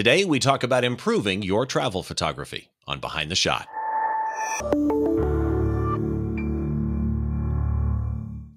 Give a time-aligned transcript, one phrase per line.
[0.00, 3.68] Today, we talk about improving your travel photography on Behind the Shot.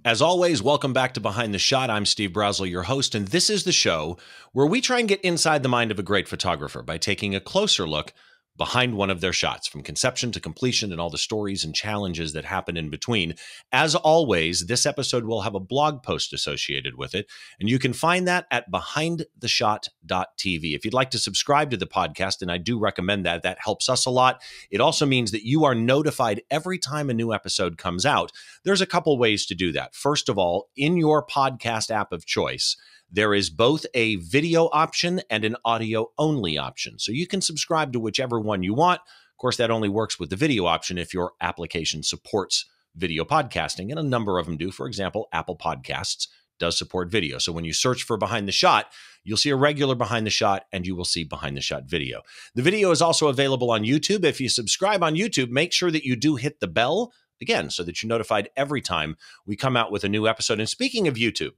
[0.06, 1.90] As always, welcome back to Behind the Shot.
[1.90, 4.18] I'm Steve Brazill, your host, and this is the show
[4.54, 7.42] where we try and get inside the mind of a great photographer by taking a
[7.42, 8.14] closer look
[8.58, 12.34] behind one of their shots from conception to completion and all the stories and challenges
[12.34, 13.34] that happen in between.
[13.72, 17.28] As always, this episode will have a blog post associated with it,
[17.60, 20.76] and you can find that at behindtheshot.tv.
[20.76, 23.90] If you'd like to subscribe to the podcast, and I do recommend that, that helps
[23.90, 24.42] us a lot.
[24.70, 28.32] It also means that you are notified every time a new episode comes out.
[28.64, 29.96] There's a couple ways to do that.
[29.96, 32.78] First of all, in your podcast app of choice,
[33.14, 36.98] there is both a video option and an audio only option.
[36.98, 39.00] So you can subscribe to whichever one you want.
[39.02, 43.90] Of course, that only works with the video option if your application supports video podcasting,
[43.90, 44.72] and a number of them do.
[44.72, 46.28] For example, Apple Podcasts
[46.60, 47.38] does support video.
[47.38, 48.92] So when you search for behind the shot,
[49.24, 52.22] you'll see a regular behind the shot and you will see behind the shot video.
[52.56, 54.24] The video is also available on YouTube.
[54.24, 57.12] If you subscribe on YouTube, make sure that you do hit the bell
[57.42, 60.60] again so that you're notified every time we come out with a new episode.
[60.60, 61.54] And speaking of YouTube,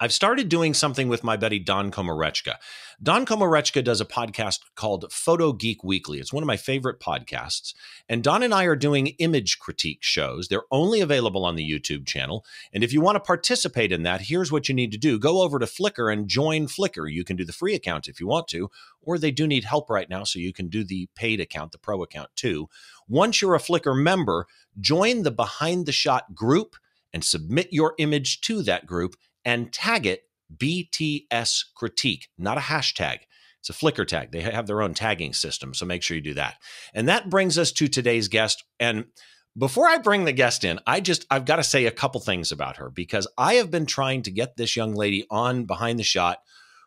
[0.00, 2.56] I've started doing something with my buddy Don Komarechka.
[3.00, 6.18] Don Komarechka does a podcast called Photo Geek Weekly.
[6.18, 7.74] It's one of my favorite podcasts.
[8.08, 10.48] And Don and I are doing image critique shows.
[10.48, 12.44] They're only available on the YouTube channel.
[12.72, 15.42] And if you want to participate in that, here's what you need to do go
[15.42, 17.10] over to Flickr and join Flickr.
[17.10, 19.88] You can do the free account if you want to, or they do need help
[19.88, 22.68] right now, so you can do the paid account, the pro account too.
[23.08, 24.48] Once you're a Flickr member,
[24.80, 26.74] join the Behind the Shot group
[27.12, 29.14] and submit your image to that group
[29.44, 30.22] and tag it
[30.56, 33.18] BTS critique, not a hashtag.
[33.60, 34.30] It's a Flickr tag.
[34.30, 36.56] They have their own tagging system, so make sure you do that.
[36.92, 38.62] And that brings us to today's guest.
[38.78, 39.06] And
[39.56, 42.52] before I bring the guest in, I just I've got to say a couple things
[42.52, 46.04] about her because I have been trying to get this young lady on behind the
[46.04, 46.38] shot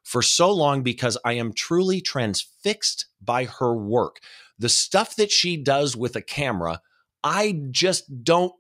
[0.04, 4.20] for so long because I am truly transfixed by her work.
[4.60, 6.82] The stuff that she does with a camera,
[7.24, 8.54] I just don't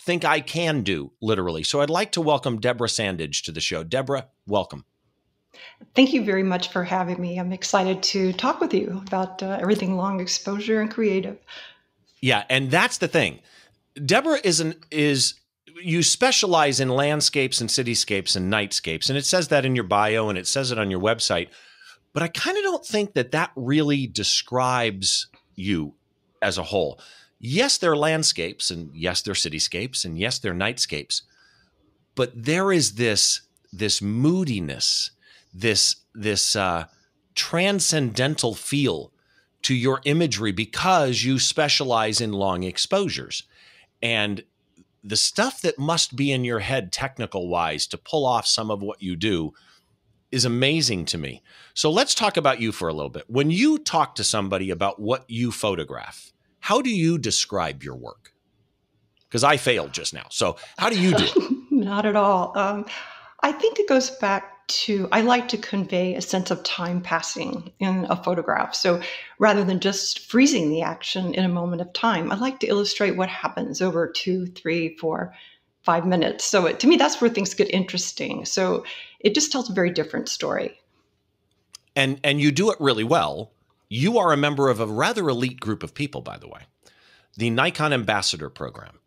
[0.00, 1.62] think I can do, literally.
[1.62, 3.82] So I'd like to welcome Deborah Sandidge to the show.
[3.82, 4.84] Deborah, welcome.
[5.94, 7.38] Thank you very much for having me.
[7.38, 11.38] I'm excited to talk with you about uh, everything long exposure and creative.
[12.20, 13.40] Yeah, and that's the thing.
[14.04, 15.34] Deborah is an is
[15.82, 20.28] you specialize in landscapes and cityscapes and nightscapes, and it says that in your bio
[20.28, 21.48] and it says it on your website.
[22.12, 25.94] But I kind of don't think that that really describes you
[26.40, 26.98] as a whole
[27.46, 31.22] yes, they're landscapes, and yes, they're cityscapes, and yes, they're nightscapes.
[32.14, 33.42] But there is this
[33.72, 35.10] this moodiness,
[35.54, 36.86] this this uh,
[37.34, 39.12] transcendental feel
[39.62, 43.44] to your imagery because you specialize in long exposures,
[44.02, 44.44] and
[45.04, 48.82] the stuff that must be in your head, technical wise, to pull off some of
[48.82, 49.52] what you do
[50.32, 51.42] is amazing to me.
[51.74, 53.24] So let's talk about you for a little bit.
[53.28, 56.32] When you talk to somebody about what you photograph,
[56.66, 58.32] how do you describe your work?
[59.28, 60.26] Because I failed just now.
[60.30, 61.52] So, how do you do it?
[61.70, 62.58] Not at all.
[62.58, 62.86] Um,
[63.40, 67.72] I think it goes back to I like to convey a sense of time passing
[67.78, 68.74] in a photograph.
[68.74, 69.00] So
[69.38, 73.16] rather than just freezing the action in a moment of time, I like to illustrate
[73.16, 75.32] what happens over two, three, four,
[75.84, 76.44] five minutes.
[76.44, 78.44] So it, to me, that's where things get interesting.
[78.44, 78.84] So
[79.20, 80.80] it just tells a very different story.
[81.94, 83.52] And and you do it really well
[83.88, 86.62] you are a member of a rather elite group of people, by the way,
[87.36, 88.98] the Nikon Ambassador Program.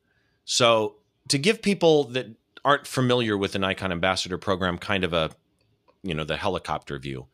[0.45, 0.95] So,
[1.27, 2.27] to give people that
[2.65, 5.31] aren't familiar with the Nikon Ambassador Program kind of a,
[6.01, 7.27] you know, the helicopter view,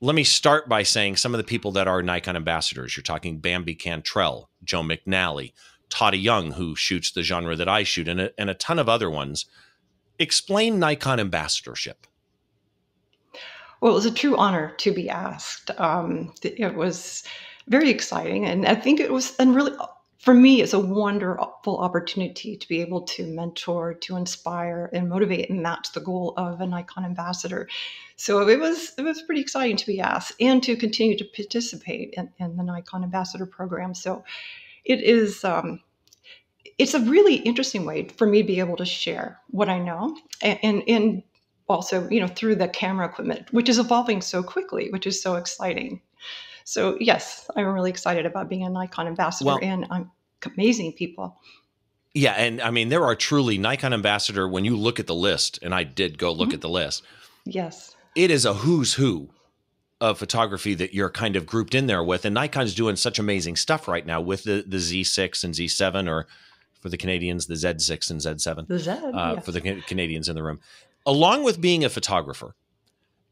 [0.00, 2.96] let me start by saying some of the people that are Nikon ambassadors.
[2.96, 5.52] You're talking Bambi Cantrell, Joe McNally,
[5.88, 8.88] Todd Owyoung, who shoots the genre that I shoot, and a, and a ton of
[8.88, 9.46] other ones.
[10.18, 12.06] Explain Nikon ambassadorship.
[13.80, 15.70] Well, it was a true honor to be asked.
[15.78, 17.24] Um, it was
[17.68, 19.72] very exciting, and I think it was, and really,
[20.18, 25.50] for me, it's a wonderful opportunity to be able to mentor, to inspire, and motivate,
[25.50, 27.68] and that's the goal of a Nikon ambassador.
[28.16, 32.14] So it was it was pretty exciting to be asked and to continue to participate
[32.16, 33.94] in, in the Nikon ambassador program.
[33.94, 34.24] So
[34.84, 35.44] it is.
[35.44, 35.80] Um,
[36.78, 40.16] it's a really interesting way for me to be able to share what I know
[40.42, 41.22] and, and, and
[41.68, 45.36] also, you know, through the camera equipment, which is evolving so quickly, which is so
[45.36, 46.00] exciting.
[46.64, 50.10] So yes, I'm really excited about being a Nikon ambassador well, and I'm
[50.56, 51.38] amazing people.
[52.14, 55.58] Yeah, and I mean there are truly Nikon ambassador when you look at the list,
[55.62, 56.54] and I did go look mm-hmm.
[56.54, 57.02] at the list.
[57.44, 57.96] Yes.
[58.14, 59.30] It is a who's who
[60.00, 62.24] of photography that you're kind of grouped in there with.
[62.24, 66.26] And Nikon's doing such amazing stuff right now with the the Z6 and Z7 or
[66.80, 68.68] for the Canadians, the Z6 and Z7.
[68.68, 69.44] The Z, uh, yes.
[69.44, 70.60] for the Canadians in the room
[71.06, 72.54] along with being a photographer,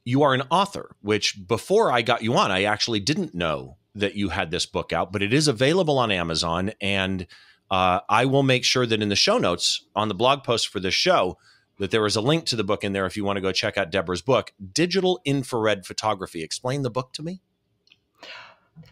[0.04, 4.14] you are an author, which before I got you on, I actually didn't know that
[4.14, 6.72] you had this book out, but it is available on Amazon.
[6.80, 7.26] And
[7.70, 10.80] uh, I will make sure that in the show notes on the blog post for
[10.80, 11.38] this show,
[11.78, 13.52] that there is a link to the book in there if you want to go
[13.52, 16.42] check out Deborah's book, Digital Infrared Photography.
[16.42, 17.40] Explain the book to me.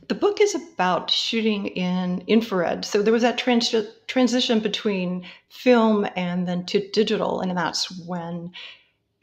[0.08, 2.84] The book is about shooting in infrared.
[2.84, 3.74] So there was that trans-
[4.06, 8.52] transition between film and then to digital, and that's when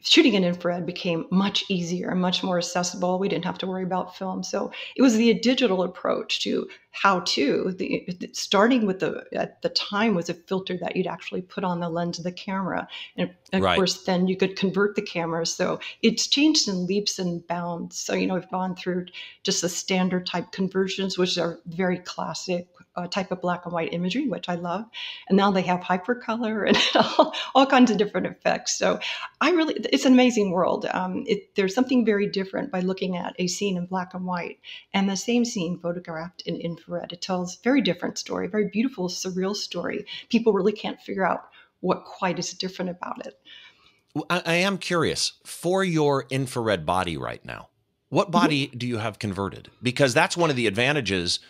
[0.00, 3.18] shooting in infrared became much easier and much more accessible.
[3.18, 4.42] We didn't have to worry about film.
[4.42, 9.68] So it was the digital approach to how to the, starting with the at the
[9.68, 13.30] time was a filter that you'd actually put on the lens of the camera and
[13.52, 13.76] of right.
[13.76, 18.14] course then you could convert the camera so it's changed in leaps and bounds so
[18.14, 19.06] you know we've gone through
[19.44, 22.66] just the standard type conversions which are very classic
[22.98, 24.84] uh, type of black and white imagery which i love
[25.28, 28.98] and now they have hypercolor and all, all kinds of different effects so
[29.40, 33.34] i really it's an amazing world um, it, there's something very different by looking at
[33.38, 34.58] a scene in black and white
[34.92, 37.12] and the same scene photographed in infrared.
[37.12, 40.06] It tells a very different story, very beautiful, surreal story.
[40.28, 41.44] People really can't figure out
[41.80, 43.34] what quite is different about it.
[44.30, 47.68] I, I am curious for your infrared body right now.
[48.10, 49.70] What body do you have converted?
[49.82, 51.40] Because that's one of the advantages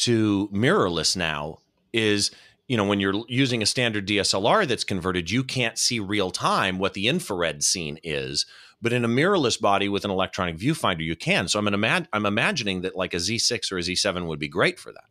[0.00, 1.58] to mirrorless now
[1.92, 2.30] is
[2.68, 6.78] you know when you're using a standard DSLR that's converted you can't see real time
[6.78, 8.46] what the infrared scene is
[8.82, 11.48] but in a mirrorless body with an electronic viewfinder, you can.
[11.48, 14.48] So I'm an imag- I'm imagining that like a Z6 or a Z7 would be
[14.48, 15.09] great for that.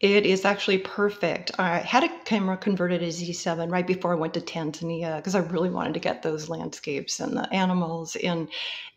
[0.00, 1.50] It is actually perfect.
[1.58, 5.40] I had a camera converted to Z7 right before I went to Tanzania because I
[5.40, 8.48] really wanted to get those landscapes and the animals in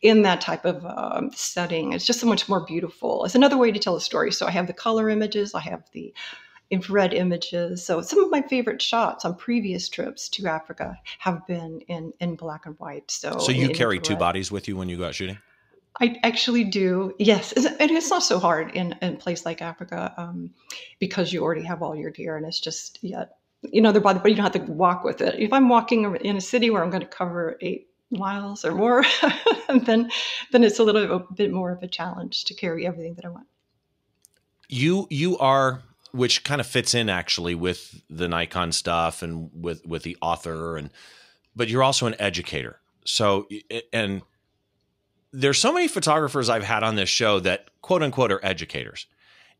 [0.01, 1.91] in that type of um, setting.
[1.91, 3.25] It's just so much more beautiful.
[3.25, 4.31] It's another way to tell a story.
[4.31, 6.13] So I have the color images, I have the
[6.71, 7.85] infrared images.
[7.85, 12.35] So some of my favorite shots on previous trips to Africa have been in, in
[12.35, 13.11] black and white.
[13.11, 15.37] So, so you carry two bodies with you when you go out shooting?
[15.99, 17.13] I actually do.
[17.19, 20.51] Yes, and it's not so hard in, in a place like Africa um,
[20.99, 23.25] because you already have all your gear, and it's just yeah,
[23.61, 25.39] you know, the body, but you don't have to walk with it.
[25.39, 29.03] If I'm walking in a city where I'm going to cover eight miles or more,
[29.69, 30.09] then
[30.51, 33.47] then it's a little bit more of a challenge to carry everything that I want.
[34.69, 39.85] You you are which kind of fits in actually with the Nikon stuff and with
[39.85, 40.89] with the author and
[41.55, 42.79] but you're also an educator.
[43.05, 43.47] So
[43.91, 44.21] and
[45.33, 49.07] there's so many photographers I've had on this show that quote unquote are educators.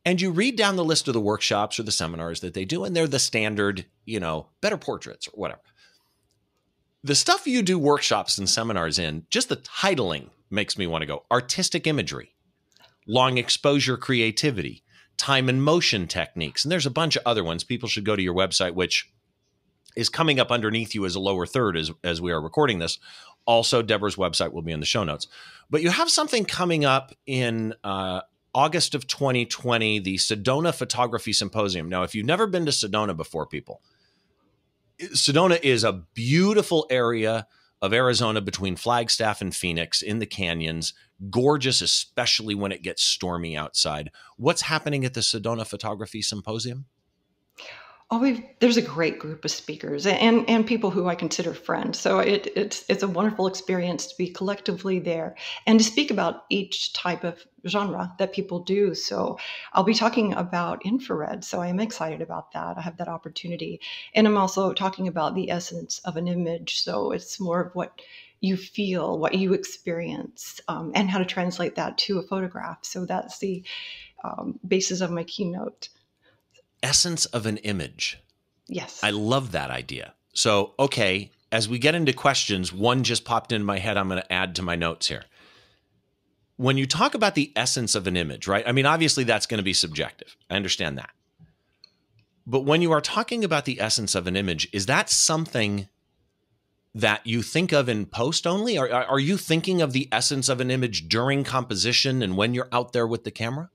[0.06, 2.84] And you read down the list of the workshops or the seminars that they do
[2.84, 5.62] and they're the standard, you know, better portraits or whatever.
[7.04, 11.06] The stuff you do workshops and seminars in, just the titling makes me want to
[11.06, 11.24] go.
[11.32, 12.34] Artistic imagery,
[13.08, 14.84] long exposure creativity,
[15.18, 16.64] time and motion techniques.
[16.64, 17.64] And there's a bunch of other ones.
[17.64, 19.12] People should go to your website, which
[19.96, 23.00] is coming up underneath you as a lower third as, as we are recording this.
[23.46, 25.28] Also, Deborah's website will be in the show notes.
[25.70, 28.22] But you have something coming up in uh,
[28.54, 31.90] August of 2020, the Sedona Photography Symposium.
[31.90, 33.82] Now, if you've never been to Sedona before, people,
[35.00, 37.48] Sedona is a beautiful area
[37.82, 40.94] of Arizona between Flagstaff and Phoenix in the canyons.
[41.30, 44.10] Gorgeous, especially when it gets stormy outside.
[44.38, 46.86] What's happening at the Sedona Photography Symposium?
[48.12, 52.00] Oh, there's a great group of speakers and, and people who I consider friends.
[52.00, 55.36] So it, it's it's a wonderful experience to be collectively there
[55.66, 58.94] and to speak about each type of genre that people do.
[58.94, 59.40] So
[59.74, 61.44] I'll be talking about infrared.
[61.44, 62.78] So I am excited about that.
[62.78, 63.82] I have that opportunity,
[64.14, 66.82] and I'm also talking about the essence of an image.
[66.82, 68.00] So it's more of what
[68.42, 72.80] you feel, what you experience, um, and how to translate that to a photograph.
[72.84, 73.64] So that's the
[74.24, 75.90] um, basis of my keynote
[76.84, 78.20] essence of an image.
[78.68, 79.00] Yes.
[79.02, 80.14] I love that idea.
[80.34, 83.98] So, okay, as we get into questions, one just popped into my head.
[83.98, 85.26] I'm going to add to my notes here.
[86.58, 88.68] When you talk about the essence of an image, right?
[88.68, 90.36] I mean, obviously that's going to be subjective.
[90.50, 91.10] I understand that.
[92.46, 95.88] But when you are talking about the essence of an image, is that something
[96.96, 98.78] that you think of in post only?
[98.78, 102.70] Are, are you thinking of the essence of an image during composition and when you're
[102.72, 103.70] out there with the camera?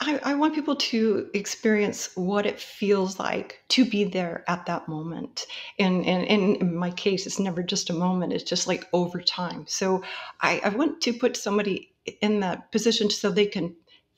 [0.00, 4.88] I, I, want people to experience what it feels like to be there at that
[4.88, 5.46] moment.
[5.78, 9.20] And, and, and, in my case, it's never just a moment, it's just like over
[9.20, 9.64] time.
[9.66, 10.02] So
[10.40, 13.74] I, I want to put somebody in that position so they can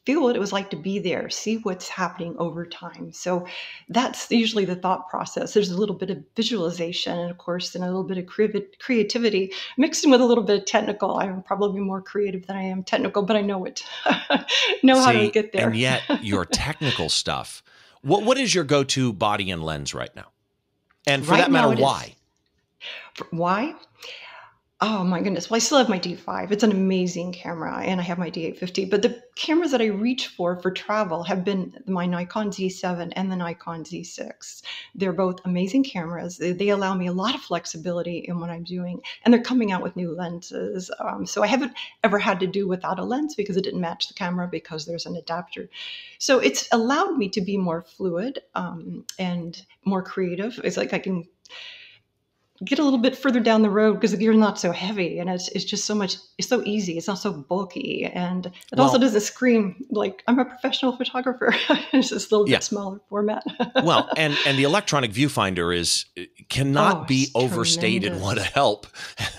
[0.06, 3.12] feel what it was like to be there, see what's happening over time.
[3.12, 3.46] So
[3.88, 5.52] that's usually the thought process.
[5.52, 9.52] There's a little bit of visualization, and of course, and a little bit of creativity
[9.76, 11.18] mixed in with a little bit of technical.
[11.18, 13.82] I'm probably more creative than I am technical, but I know it,
[14.82, 15.68] know see, how to get there.
[15.68, 17.62] and yet, your technical stuff.
[18.02, 20.28] What what is your go to body and lens right now?
[21.06, 22.14] And for right that matter, why?
[23.30, 23.74] Why?
[24.82, 25.50] Oh my goodness.
[25.50, 26.50] Well, I still have my D5.
[26.52, 28.88] It's an amazing camera, and I have my D850.
[28.88, 33.30] But the cameras that I reach for for travel have been my Nikon Z7 and
[33.30, 34.62] the Nikon Z6.
[34.94, 36.38] They're both amazing cameras.
[36.38, 39.82] They, allow me a lot of flexibility in what I'm doing, and they're coming out
[39.82, 40.90] with new lenses.
[40.98, 44.08] Um, so I haven't ever had to do without a lens because it didn't match
[44.08, 45.68] the camera because there's an adapter.
[46.18, 50.58] So it's allowed me to be more fluid um, and more creative.
[50.64, 51.26] It's like I can
[52.64, 55.30] get a little bit further down the road because the gear's not so heavy and
[55.30, 58.86] it's, it's just so much it's so easy it's not so bulky and it well,
[58.86, 61.54] also doesn't scream like i'm a professional photographer
[61.92, 62.56] it's just a little yeah.
[62.56, 63.42] bit smaller format
[63.82, 68.22] well and and the electronic viewfinder is eh, cannot oh, be overstated tremendous.
[68.22, 68.86] what a help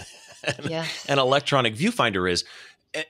[0.64, 1.06] yes.
[1.08, 2.44] an electronic viewfinder is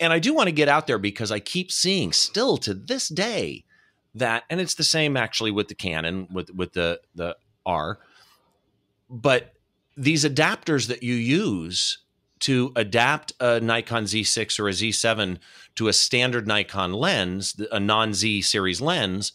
[0.01, 3.07] and i do want to get out there because i keep seeing still to this
[3.07, 3.63] day
[4.13, 7.97] that and it's the same actually with the canon with with the the r
[9.09, 9.53] but
[9.97, 11.99] these adapters that you use
[12.39, 15.37] to adapt a Nikon Z6 or a Z7
[15.75, 19.33] to a standard Nikon lens, a non Z series lens,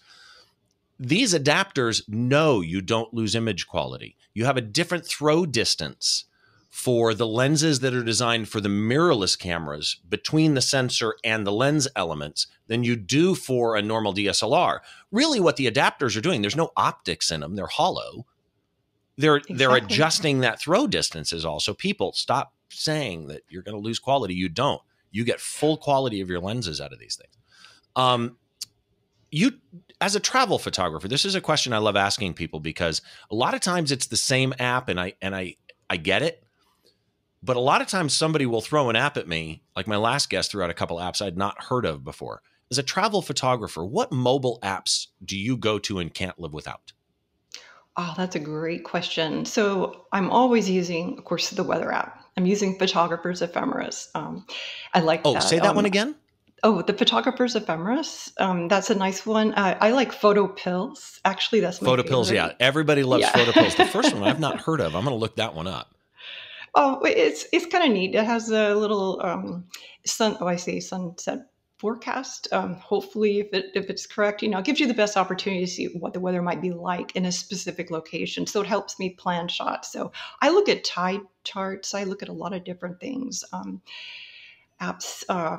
[0.98, 4.16] these adapters know you don't lose image quality.
[4.34, 6.24] You have a different throw distance
[6.68, 11.52] for the lenses that are designed for the mirrorless cameras between the sensor and the
[11.52, 14.80] lens elements than you do for a normal DSLR.
[15.10, 18.26] Really, what the adapters are doing, there's no optics in them, they're hollow
[19.16, 19.56] they're exactly.
[19.56, 21.74] they're adjusting that throw distances also.
[21.74, 24.34] People stop saying that you're going to lose quality.
[24.34, 24.82] You don't.
[25.10, 27.34] You get full quality of your lenses out of these things.
[27.94, 28.36] Um,
[29.30, 29.52] you
[30.00, 33.54] as a travel photographer this is a question i love asking people because a lot
[33.54, 35.54] of times it's the same app and i and i
[35.90, 36.44] i get it
[37.42, 40.30] but a lot of times somebody will throw an app at me like my last
[40.30, 42.42] guest threw out a couple apps i'd not heard of before.
[42.70, 46.92] As a travel photographer what mobile apps do you go to and can't live without
[47.96, 49.46] Oh, that's a great question.
[49.46, 52.22] So I'm always using, of course, the weather app.
[52.36, 54.08] I'm using Photographer's Ephemeris.
[54.14, 54.46] Um,
[54.92, 55.42] I like oh, that.
[55.42, 56.14] say that um, one again.
[56.62, 58.32] Oh, the Photographer's Ephemeris.
[58.38, 59.54] Um, that's a nice one.
[59.54, 61.20] Uh, I like Photo Pills.
[61.24, 62.30] Actually, that's my Photo Pills.
[62.30, 63.32] Yeah, everybody loves yeah.
[63.32, 63.74] Photo Pills.
[63.76, 64.94] The first one I've not heard of.
[64.94, 65.94] I'm going to look that one up.
[66.74, 68.14] Oh, it's it's kind of neat.
[68.14, 69.64] It has a little um,
[70.04, 70.36] sun.
[70.40, 71.46] Oh, I see sunset
[71.86, 72.48] forecast.
[72.50, 75.64] Um, hopefully, if it if it's correct, you know, it gives you the best opportunity
[75.64, 78.44] to see what the weather might be like in a specific location.
[78.44, 79.92] So it helps me plan shots.
[79.92, 80.10] So
[80.42, 81.94] I look at tide charts.
[81.94, 83.44] I look at a lot of different things.
[83.52, 83.80] Um,
[84.80, 85.22] apps.
[85.28, 85.58] Uh,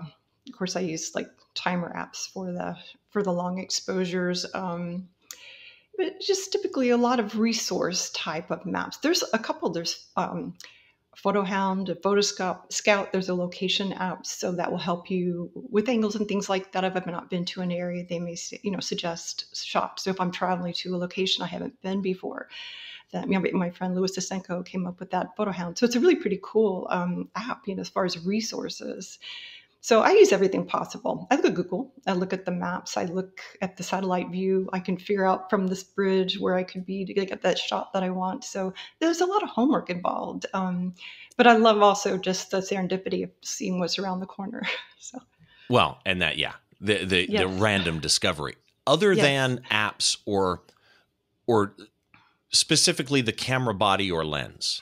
[0.50, 2.76] of course, I use like timer apps for the
[3.10, 4.46] for the long exposures.
[4.54, 5.08] Um,
[5.98, 8.98] but just typically a lot of resource type of maps.
[8.98, 9.70] There's a couple.
[9.70, 10.56] There's um,
[11.24, 13.12] Photohound, Photoscout, Scout.
[13.12, 16.84] There's a location app, so that will help you with angles and things like that.
[16.84, 20.04] If I've not been to an area, they may you know suggest shops.
[20.04, 22.50] So if I'm traveling to a location I haven't been before,
[23.12, 25.78] that you know, my friend Louis Desenko came up with that Photohound.
[25.78, 29.18] So it's a really pretty cool um, app, you know, as far as resources.
[29.88, 31.30] So I use everything possible.
[31.32, 34.70] I look at Google, I look at the maps, I look at the satellite view.
[34.74, 37.94] I can figure out from this bridge where I could be to get that shot
[37.94, 38.44] that I want.
[38.44, 40.46] So there's a lot of homework involved.
[40.54, 40.94] Um,
[41.38, 44.64] but I love also just the serendipity of seeing what's around the corner.
[45.00, 45.20] so
[45.70, 47.44] well, and that yeah, the the, yes.
[47.44, 48.58] the random discovery.
[48.86, 49.24] Other yes.
[49.24, 50.64] than apps or
[51.46, 51.76] or
[52.50, 54.82] specifically the camera body or lens,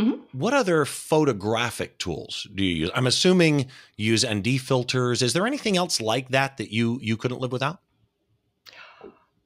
[0.00, 0.38] Mm-hmm.
[0.38, 2.90] What other photographic tools do you use?
[2.94, 5.22] I'm assuming you use ND filters.
[5.22, 7.80] Is there anything else like that that you you couldn't live without?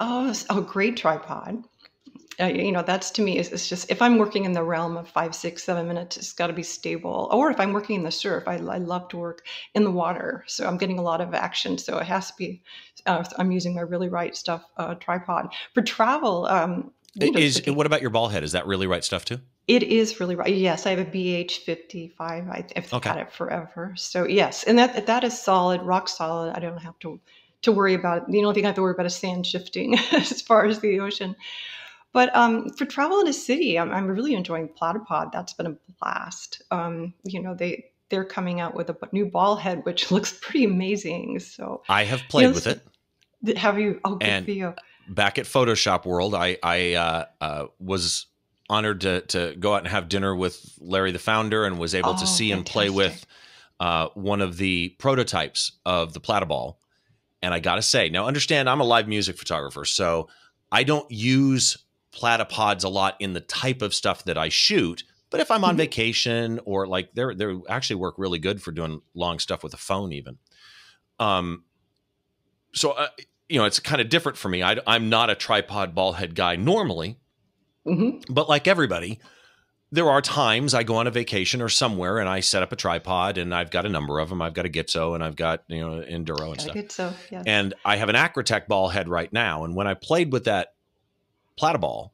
[0.00, 1.64] Oh, a great tripod.
[2.40, 4.96] Uh, you know, that's to me is it's just if I'm working in the realm
[4.96, 7.28] of five, six, seven minutes, it's got to be stable.
[7.32, 10.44] Or if I'm working in the surf, I, I, love to work in the water,
[10.46, 11.78] so I'm getting a lot of action.
[11.78, 12.62] So it has to be.
[13.06, 16.46] Uh, I'm using my really right stuff uh, tripod for travel.
[16.46, 18.44] Um, is what about your ball head?
[18.44, 19.40] Is that really right stuff too?
[19.68, 20.54] It is really right.
[20.54, 22.18] Yes, I have a BH55.
[22.20, 23.08] I, have okay.
[23.10, 23.92] had it forever.
[23.96, 26.56] So yes, and that that is solid, rock solid.
[26.56, 27.20] I don't have to
[27.62, 28.22] to worry about.
[28.22, 28.24] it.
[28.28, 31.00] The only thing I have to worry about is sand shifting as far as the
[31.00, 31.36] ocean.
[32.14, 35.30] But um, for travel in a city, I'm, I'm, really enjoying Platypod.
[35.30, 36.62] That's been a blast.
[36.70, 40.64] Um, you know, they they're coming out with a new ball head, which looks pretty
[40.64, 41.40] amazing.
[41.40, 42.66] So I have played you know, with
[43.46, 43.58] it.
[43.58, 44.00] Have you?
[44.04, 44.74] Oh, good and for you.
[45.10, 48.26] Back at Photoshop World, I I uh, uh, was
[48.68, 52.10] honored to to go out and have dinner with Larry, the founder, and was able
[52.10, 52.56] oh, to see fantastic.
[52.56, 53.26] and play with
[53.80, 56.76] uh, one of the prototypes of the Platyball.
[57.40, 60.28] And I got to say, now understand, I'm a live music photographer, so
[60.72, 61.78] I don't use
[62.10, 65.04] platypods a lot in the type of stuff that I shoot.
[65.30, 65.78] But if I'm on mm-hmm.
[65.78, 69.78] vacation or like they're they actually work really good for doing long stuff with a
[69.78, 70.38] phone, even.
[71.20, 71.64] Um,
[72.72, 73.08] so uh,
[73.48, 74.62] you know, it's kind of different for me.
[74.62, 77.18] I, I'm not a tripod ball head guy normally,
[77.88, 78.32] Mm-hmm.
[78.32, 79.20] But like everybody,
[79.90, 82.76] there are times I go on a vacation or somewhere and I set up a
[82.76, 84.42] tripod and I've got a number of them.
[84.42, 86.76] I've got a Gitzo and I've got, you know, Induro and stuff.
[86.76, 87.44] Gitzo, yes.
[87.46, 89.64] And I have an Acratech ball head right now.
[89.64, 90.74] And when I played with that
[91.58, 92.10] Platyball,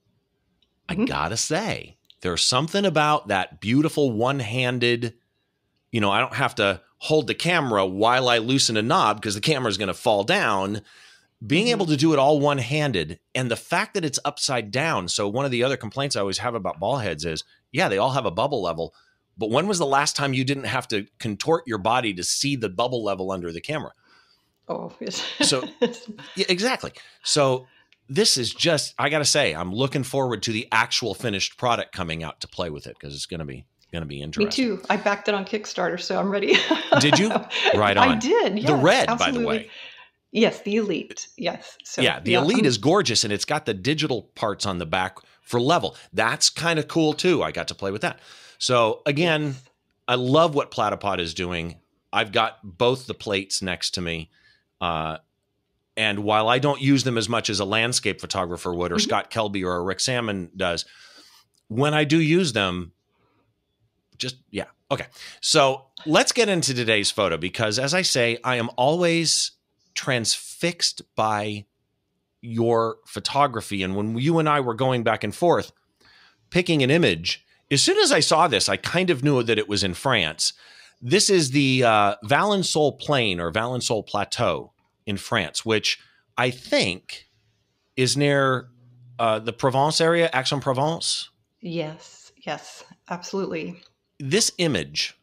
[0.89, 1.03] mm-hmm.
[1.03, 5.15] I gotta say, there's something about that beautiful one-handed,
[5.91, 9.35] you know, I don't have to hold the camera while I loosen a knob because
[9.35, 10.81] the camera is going to fall down.
[11.47, 11.73] Being mm-hmm.
[11.73, 15.09] able to do it all one handed and the fact that it's upside down.
[15.09, 17.99] So, one of the other complaints I always have about ball heads is yeah, they
[17.99, 18.95] all have a bubble level.
[19.37, 22.55] But when was the last time you didn't have to contort your body to see
[22.55, 23.93] the bubble level under the camera?
[24.69, 25.25] Oh, yes.
[25.43, 25.65] so,
[26.37, 26.93] yeah, exactly.
[27.25, 27.67] So,
[28.09, 31.93] this is just, I got to say, I'm looking forward to the actual finished product
[31.93, 34.67] coming out to play with it because it's going to be going to be interesting.
[34.67, 34.83] Me too.
[34.91, 36.57] I backed it on Kickstarter, so I'm ready.
[37.01, 37.33] did you?
[37.75, 38.09] Right on.
[38.09, 38.59] I did.
[38.59, 39.39] Yes, the red, absolutely.
[39.39, 39.71] by the way.
[40.35, 41.29] Yes, the Elite.
[41.39, 41.79] Yes.
[41.85, 44.85] So, yeah, the yeah, Elite is gorgeous and it's got the digital parts on the
[44.85, 45.97] back for level.
[46.13, 47.41] That's kind of cool too.
[47.41, 48.19] I got to play with that.
[48.59, 49.55] So again,
[50.09, 51.77] I love what Platypod is doing.
[52.13, 54.31] I've got both the plates next to me.
[54.81, 55.19] Uh,
[55.97, 59.03] and while I don't use them as much as a landscape photographer would, or mm-hmm.
[59.03, 60.85] Scott Kelby or Rick Sammon does,
[61.69, 62.91] when I do use them,
[64.19, 64.67] just yeah.
[64.91, 65.07] Okay.
[65.41, 69.53] So let's get into today's photo because, as I say, I am always
[69.95, 71.67] transfixed by
[72.41, 73.83] your photography.
[73.83, 75.73] And when you and I were going back and forth
[76.51, 79.69] picking an image, as soon as I saw this, I kind of knew that it
[79.69, 80.53] was in France.
[81.01, 84.73] This is the uh, Valensole Plain or Valensole Plateau
[85.07, 85.99] in France, which
[86.37, 87.29] I think
[87.97, 88.69] is near
[89.19, 91.31] uh, the Provence area, Aix-en-Provence.
[91.61, 93.83] Yes, yes, absolutely.
[94.19, 95.17] This image,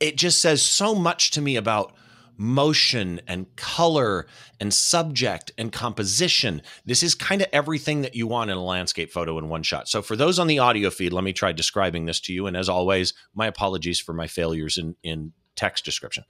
[0.00, 1.94] it just says so much to me about
[2.36, 4.26] motion and color
[4.60, 6.62] and subject and composition.
[6.84, 9.88] This is kind of everything that you want in a landscape photo in one shot.
[9.88, 12.46] So for those on the audio feed, let me try describing this to you.
[12.46, 16.24] And as always, my apologies for my failures in, in text description.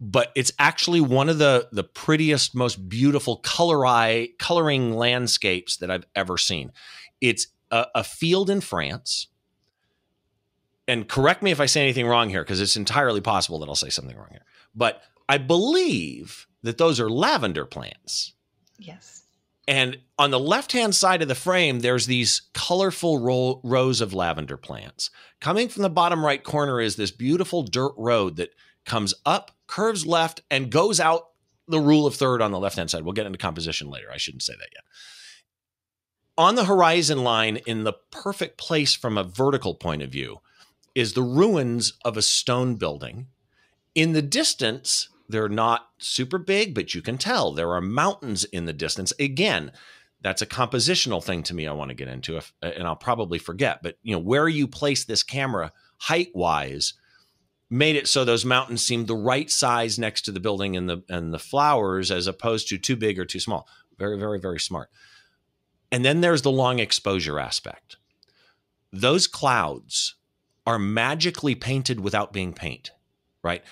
[0.00, 5.92] But it's actually one of the the prettiest, most beautiful color eye, coloring landscapes that
[5.92, 6.72] I've ever seen.
[7.20, 9.28] It's a, a field in France
[10.88, 13.74] and correct me if I say anything wrong here, because it's entirely possible that I'll
[13.74, 14.44] say something wrong here.
[14.74, 18.34] But I believe that those are lavender plants.
[18.78, 19.22] Yes.
[19.66, 24.12] And on the left hand side of the frame, there's these colorful ro- rows of
[24.12, 25.08] lavender plants.
[25.40, 28.50] Coming from the bottom right corner is this beautiful dirt road that
[28.84, 31.28] comes up, curves left, and goes out
[31.66, 33.02] the rule of third on the left hand side.
[33.02, 34.08] We'll get into composition later.
[34.12, 34.84] I shouldn't say that yet.
[36.36, 40.42] On the horizon line, in the perfect place from a vertical point of view,
[40.94, 43.28] is the ruins of a stone building.
[43.94, 48.64] In the distance, they're not super big, but you can tell there are mountains in
[48.66, 49.12] the distance.
[49.18, 49.72] Again,
[50.20, 53.38] that's a compositional thing to me I want to get into if, and I'll probably
[53.38, 56.94] forget, but you know, where you place this camera height wise
[57.70, 61.02] made it so those mountains seemed the right size next to the building and the
[61.08, 63.66] and the flowers as opposed to too big or too small.
[63.98, 64.90] Very very very smart.
[65.90, 67.96] And then there's the long exposure aspect.
[68.92, 70.16] Those clouds
[70.66, 72.90] are magically painted without being paint,
[73.42, 73.64] right?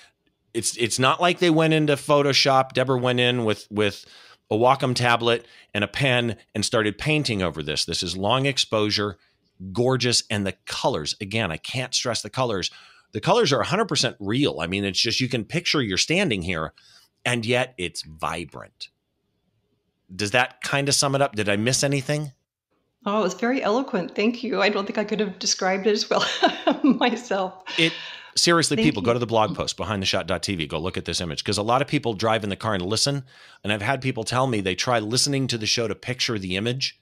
[0.53, 2.73] It's it's not like they went into Photoshop.
[2.73, 4.05] Deborah went in with with
[4.49, 7.85] a Wacom tablet and a pen and started painting over this.
[7.85, 9.17] This is long exposure,
[9.71, 11.15] gorgeous, and the colors.
[11.21, 12.69] Again, I can't stress the colors.
[13.13, 14.59] The colors are 100% real.
[14.59, 16.73] I mean, it's just you can picture you're standing here,
[17.25, 18.89] and yet it's vibrant.
[20.13, 21.35] Does that kind of sum it up?
[21.35, 22.33] Did I miss anything?
[23.05, 24.15] Oh, it was very eloquent.
[24.15, 24.61] Thank you.
[24.61, 26.25] I don't think I could have described it as well
[26.83, 27.63] myself.
[27.77, 27.93] It
[28.35, 29.05] seriously, Thank people, you.
[29.05, 30.67] go to the blog post behind the shot.tv.
[30.67, 32.85] Go look at this image because a lot of people drive in the car and
[32.85, 33.23] listen.
[33.63, 36.55] And I've had people tell me they try listening to the show to picture the
[36.55, 36.99] image.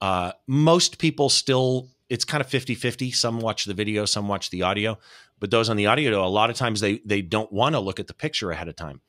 [0.00, 3.10] Uh, most people still, it's kind of 50 50.
[3.10, 4.98] Some watch the video, some watch the audio.
[5.38, 7.98] But those on the audio, a lot of times they, they don't want to look
[7.98, 9.00] at the picture ahead of time,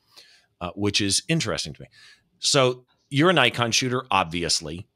[0.60, 1.88] uh, which is interesting to me.
[2.38, 4.86] So you're a Nikon shooter, obviously.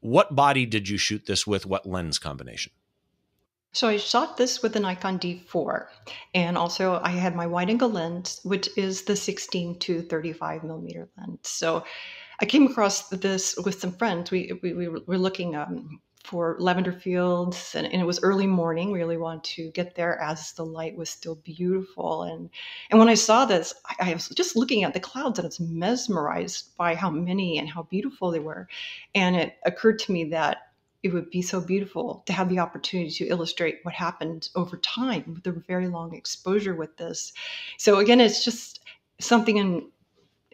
[0.00, 1.66] What body did you shoot this with?
[1.66, 2.72] What lens combination?
[3.74, 5.86] So I shot this with the Nikon D4,
[6.34, 11.08] and also I had my wide angle lens, which is the 16 to 35 millimeter
[11.16, 11.48] lens.
[11.48, 11.84] So
[12.38, 14.30] I came across this with some friends.
[14.30, 18.90] We we, we were looking um, for lavender fields and, and, it was early morning
[18.92, 22.48] we really wanted to get there as the light was still beautiful and
[22.90, 25.48] and when i saw this I, I, was just looking at the clouds and I
[25.48, 28.68] was mesmerized by how many and how beautiful they were
[29.14, 30.71] and it occurred to me that
[31.02, 35.34] it would be so beautiful to have the opportunity to illustrate what happened over time
[35.34, 37.32] with a very long exposure with this.
[37.78, 38.80] So again it's just
[39.20, 39.88] something in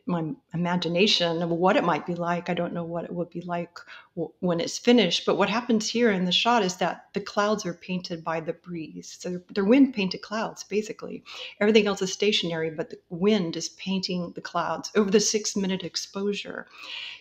[0.08, 2.48] my imagination of what it might be like.
[2.48, 3.78] I don't know what it would be like
[4.16, 5.26] w- when it's finished.
[5.26, 8.54] But what happens here in the shot is that the clouds are painted by the
[8.54, 9.16] breeze.
[9.20, 11.22] So they're, they're wind painted clouds, basically.
[11.60, 15.84] Everything else is stationary, but the wind is painting the clouds over the six minute
[15.84, 16.66] exposure.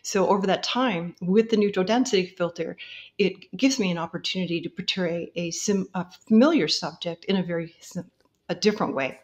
[0.01, 2.77] So over that time, with the neutral density filter,
[3.17, 7.75] it gives me an opportunity to portray a, sim, a familiar subject in a very
[8.49, 9.19] a different way.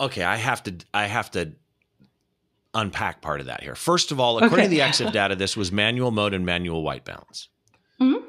[0.00, 1.52] Okay, I have to I have to
[2.74, 3.74] unpack part of that here.
[3.74, 4.76] First of all, according okay.
[4.76, 7.48] to the EXIF data, this was manual mode and manual white balance.
[8.00, 8.26] Mm-hmm.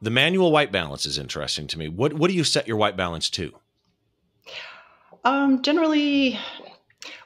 [0.00, 1.88] The manual white balance is interesting to me.
[1.88, 3.52] What what do you set your white balance to?
[5.24, 6.38] Um, generally,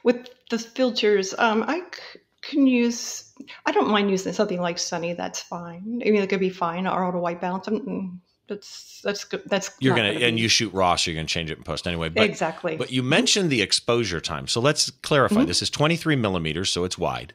[0.03, 3.31] with the filters, um, I c- can use.
[3.65, 5.13] I don't mind using something like Sunny.
[5.13, 6.01] That's fine.
[6.05, 6.87] I mean, it could be fine.
[6.87, 7.67] Or auto white balance.
[7.67, 9.43] I'm, that's that's good.
[9.45, 11.87] That's you're gonna, gonna and you shoot raw, so you're gonna change it in post
[11.87, 12.09] anyway.
[12.09, 12.75] But, exactly.
[12.75, 15.37] But you mentioned the exposure time, so let's clarify.
[15.37, 15.47] Mm-hmm.
[15.47, 17.33] This is 23 millimeters, so it's wide.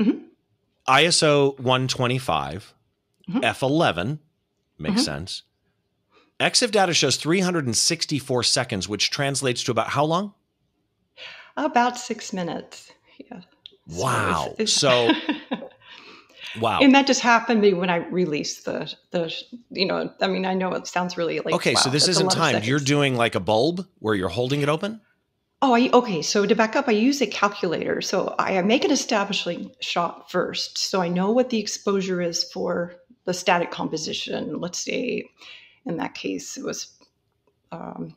[0.00, 0.18] Mm-hmm.
[0.88, 2.74] ISO 125,
[3.28, 3.38] mm-hmm.
[3.40, 4.18] f11
[4.78, 5.00] makes mm-hmm.
[5.00, 5.42] sense.
[6.40, 10.32] EXIF data shows 364 seconds, which translates to about how long?
[11.56, 12.90] About six minutes.
[13.18, 13.42] Yeah.
[13.86, 14.44] Wow.
[14.46, 15.12] So, it's, it's so
[16.58, 16.80] Wow.
[16.80, 19.32] And that just happened to me when I released the the
[19.70, 22.30] you know, I mean, I know it sounds really like Okay, wow, so this isn't
[22.30, 22.64] timed.
[22.64, 25.00] You're doing like a bulb where you're holding it open?
[25.62, 26.22] Oh, I, okay.
[26.22, 28.00] So to back up, I use a calculator.
[28.00, 30.78] So I make an establishing shot first.
[30.78, 34.58] So I know what the exposure is for the static composition.
[34.58, 35.28] Let's say
[35.84, 36.96] in that case, it was
[37.72, 38.16] um,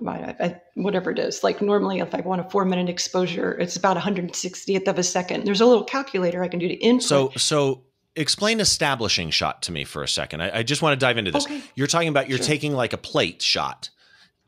[0.00, 1.42] my, whatever it is.
[1.42, 5.44] Like normally, if I want a four minute exposure, it's about 160th of a second.
[5.44, 7.02] There's a little calculator I can do to input.
[7.02, 7.84] So, so
[8.16, 10.42] explain establishing shot to me for a second.
[10.42, 11.46] I, I just want to dive into this.
[11.46, 11.62] Okay.
[11.74, 12.46] You're talking about you're sure.
[12.46, 13.90] taking like a plate shot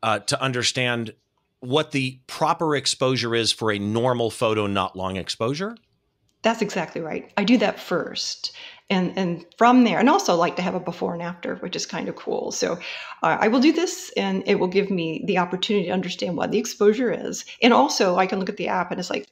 [0.03, 1.13] uh, to understand
[1.59, 5.77] what the proper exposure is for a normal photo, not long exposure.
[6.41, 7.31] That's exactly right.
[7.37, 8.51] I do that first
[8.91, 11.85] and and from there and also like to have a before and after which is
[11.85, 12.51] kind of cool.
[12.51, 12.73] So
[13.23, 16.51] uh, i will do this and it will give me the opportunity to understand what
[16.51, 17.45] the exposure is.
[17.61, 19.27] And also i can look at the app and it's like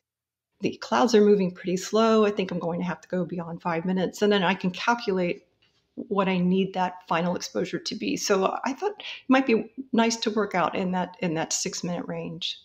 [0.62, 2.26] the clouds are moving pretty slow.
[2.26, 4.22] I think i'm going to have to go beyond five minutes.
[4.22, 5.44] And then i can calculate
[5.96, 8.16] what i need that final exposure to be.
[8.18, 11.84] So i thought it might be nice to work out in that in that six
[11.84, 12.58] minute range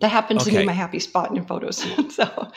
[0.00, 0.50] that happens okay.
[0.52, 1.76] to be my happy spot in your photos.
[2.14, 2.50] so,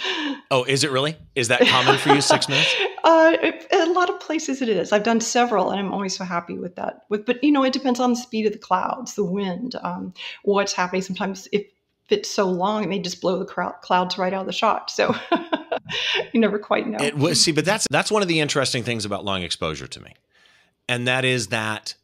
[0.50, 1.18] oh, is it really?
[1.36, 2.22] Is that common for you?
[2.22, 2.74] Six minutes?
[3.06, 4.94] Uh, a lot of places it is.
[4.94, 7.02] I've done several, and I'm always so happy with that.
[7.10, 10.14] With, but you know, it depends on the speed of the clouds, the wind, um,
[10.44, 11.02] what's happening.
[11.02, 11.66] Sometimes if
[12.10, 14.90] it's so long, it may just blow the clouds right out of the shot.
[14.90, 15.14] So
[16.34, 16.98] you never quite know.
[17.02, 20.14] It, see, but that's that's one of the interesting things about long exposure to me,
[20.88, 21.96] and that is that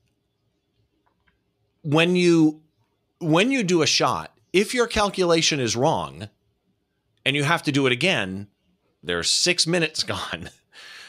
[1.84, 2.60] when you
[3.20, 6.30] when you do a shot if your calculation is wrong
[7.26, 8.48] and you have to do it again,
[9.04, 10.50] there's six minutes gone.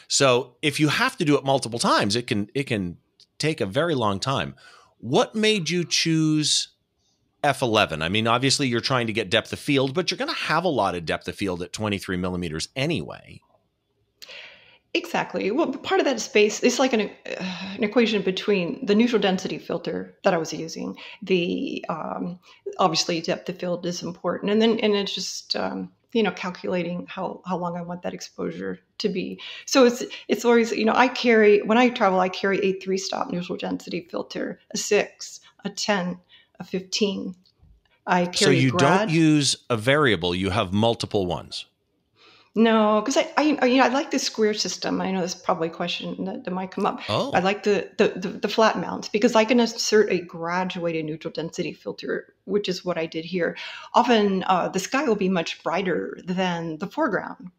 [0.08, 2.98] So if you have to do it multiple times, it can it can
[3.38, 4.54] take a very long time.
[4.98, 6.68] What made you choose
[7.42, 8.02] F11?
[8.02, 10.64] I mean, obviously you're trying to get depth of field, but you're going to have
[10.64, 13.40] a lot of depth of field at 23 millimeters anyway.
[14.92, 15.52] Exactly.
[15.52, 17.44] Well, part of that space is like an, uh,
[17.76, 20.96] an equation between the neutral density filter that I was using.
[21.22, 22.40] The um,
[22.78, 27.06] obviously depth of field is important, and then and it's just um, you know calculating
[27.06, 29.40] how how long I want that exposure to be.
[29.64, 32.98] So it's it's always you know I carry when I travel I carry a three
[32.98, 36.18] stop neutral density filter, a six, a ten,
[36.58, 37.36] a fifteen.
[38.08, 38.34] I carry.
[38.34, 41.66] So you don't use a variable; you have multiple ones.
[42.56, 45.00] No, because I, I, you know, I like the square system.
[45.00, 47.00] I know this is probably a question that, that might come up.
[47.08, 47.30] Oh.
[47.32, 51.32] I like the, the, the, the flat mounts because I can insert a graduated neutral
[51.32, 53.56] density filter, which is what I did here.
[53.94, 57.52] Often uh, the sky will be much brighter than the foreground,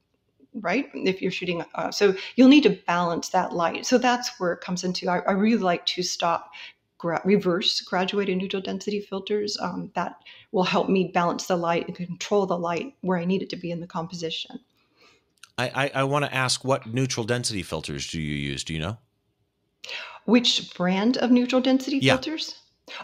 [0.56, 0.90] right?
[0.94, 3.86] If you're shooting, uh, so you'll need to balance that light.
[3.86, 5.10] So that's where it comes into.
[5.10, 6.52] I, I really like to stop
[6.98, 9.58] gra- reverse graduated neutral density filters.
[9.58, 10.18] Um, that
[10.52, 13.56] will help me balance the light and control the light where I need it to
[13.56, 14.60] be in the composition.
[15.62, 18.64] I, I, I want to ask what neutral density filters do you use?
[18.64, 18.98] Do you know?
[20.26, 22.14] Which brand of neutral density yeah.
[22.14, 22.56] filters?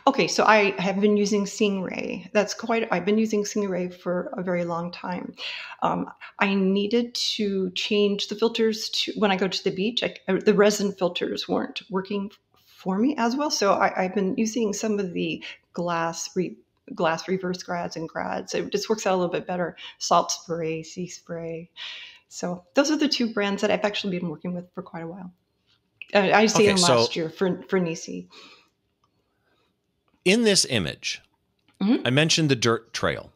[0.05, 2.29] Okay, so I have been using Singh-Ray.
[2.33, 2.87] That's quite.
[2.91, 5.33] I've been using Singh-Ray for a very long time.
[5.81, 10.03] Um, I needed to change the filters to when I go to the beach.
[10.03, 12.31] I, uh, the resin filters weren't working
[12.65, 15.43] for me as well, so I, have been using some of the
[15.73, 16.55] glass re,
[16.93, 18.53] glass reverse grads and grads.
[18.53, 19.77] It just works out a little bit better.
[19.99, 21.69] Salt spray, sea spray.
[22.29, 25.07] So those are the two brands that I've actually been working with for quite a
[25.07, 25.31] while.
[26.13, 28.27] Uh, I see okay, them last so year for for Nisi.
[30.25, 31.21] In this image,
[31.81, 32.05] mm-hmm.
[32.05, 33.31] I mentioned the dirt trail,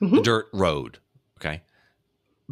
[0.00, 0.16] mm-hmm.
[0.16, 0.98] the dirt road.
[1.38, 1.62] Okay,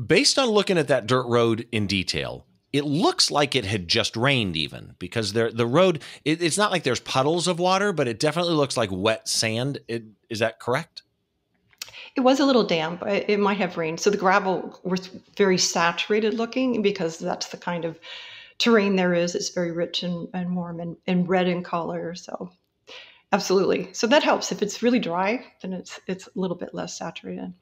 [0.07, 4.17] Based on looking at that dirt road in detail, it looks like it had just
[4.17, 8.07] rained even because there the road it, it's not like there's puddles of water but
[8.07, 11.03] it definitely looks like wet sand it, is that correct
[12.17, 14.01] it was a little damp it, might have rained.
[14.01, 17.99] So the gravel was very saturated looking because that's the kind of
[18.59, 19.35] terrain there is.
[19.35, 22.15] It's very rich and, and warm and, and red in color.
[22.15, 22.51] So
[23.33, 23.93] absolutely.
[23.93, 24.53] So that helps.
[24.53, 27.53] If it's really dry then it's it's a little bit less saturated.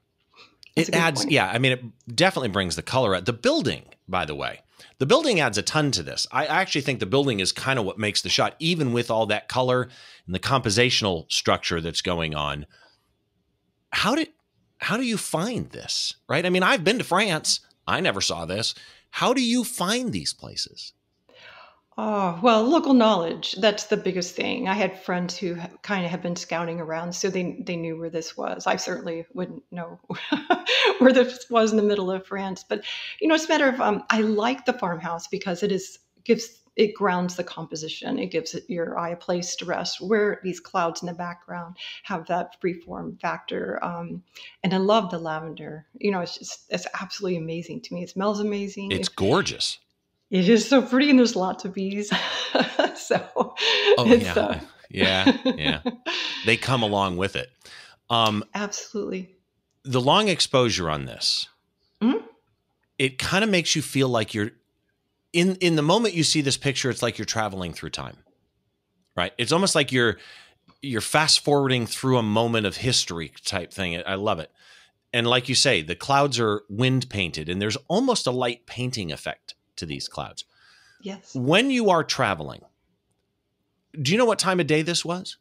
[0.75, 1.31] That's it adds point.
[1.31, 3.25] yeah i mean it definitely brings the color out.
[3.25, 4.61] The building by the way
[4.99, 6.27] the building adds a ton to this.
[6.31, 9.25] I actually think the building is kind of what makes the shot, even with all
[9.27, 9.89] that color
[10.25, 12.65] and the compositional structure that's going on.
[13.91, 14.29] How did
[14.77, 16.13] how do you find this?
[16.27, 16.45] Right?
[16.45, 17.61] I mean, I've been to France.
[17.87, 18.75] I never saw this.
[19.11, 20.93] How do you find these places?
[21.99, 23.53] Oh, well, local knowledge.
[23.53, 24.67] That's the biggest thing.
[24.67, 28.11] I had friends who kind of have been scouting around, so they, they knew where
[28.11, 28.67] this was.
[28.67, 29.99] I certainly wouldn't know
[30.99, 32.63] where this was in the middle of France.
[32.67, 32.83] But,
[33.19, 36.61] you know, it's a matter of, um, I like the farmhouse because it is, gives,
[36.77, 38.19] it grounds the composition.
[38.19, 41.75] It gives it, your eye a place to rest where these clouds in the background
[42.03, 43.83] have that freeform factor.
[43.83, 44.23] Um,
[44.63, 45.87] and I love the lavender.
[45.97, 48.03] You know, it's just, it's absolutely amazing to me.
[48.03, 48.91] It smells amazing.
[48.91, 49.79] It's gorgeous.
[50.29, 52.09] It is so pretty, and there's lots of bees.
[52.95, 54.59] so, oh yeah, uh,
[54.89, 55.81] yeah, yeah.
[56.45, 57.49] They come along with it.
[58.09, 59.35] Um, Absolutely.
[59.85, 61.47] The long exposure on this,
[62.01, 62.25] mm-hmm.
[62.99, 64.51] it kind of makes you feel like you're
[65.33, 66.89] in in the moment you see this picture.
[66.89, 68.17] It's like you're traveling through time,
[69.15, 69.33] right?
[69.37, 70.17] It's almost like you're
[70.81, 74.01] you're fast forwarding through a moment of history type thing.
[74.05, 74.51] I love it.
[75.13, 79.11] And like you say, the clouds are wind painted, and there's almost a light painting
[79.11, 80.45] effect to these clouds.
[81.01, 81.33] Yes.
[81.33, 82.61] When you are traveling,
[83.99, 85.37] do you know what time of day this was?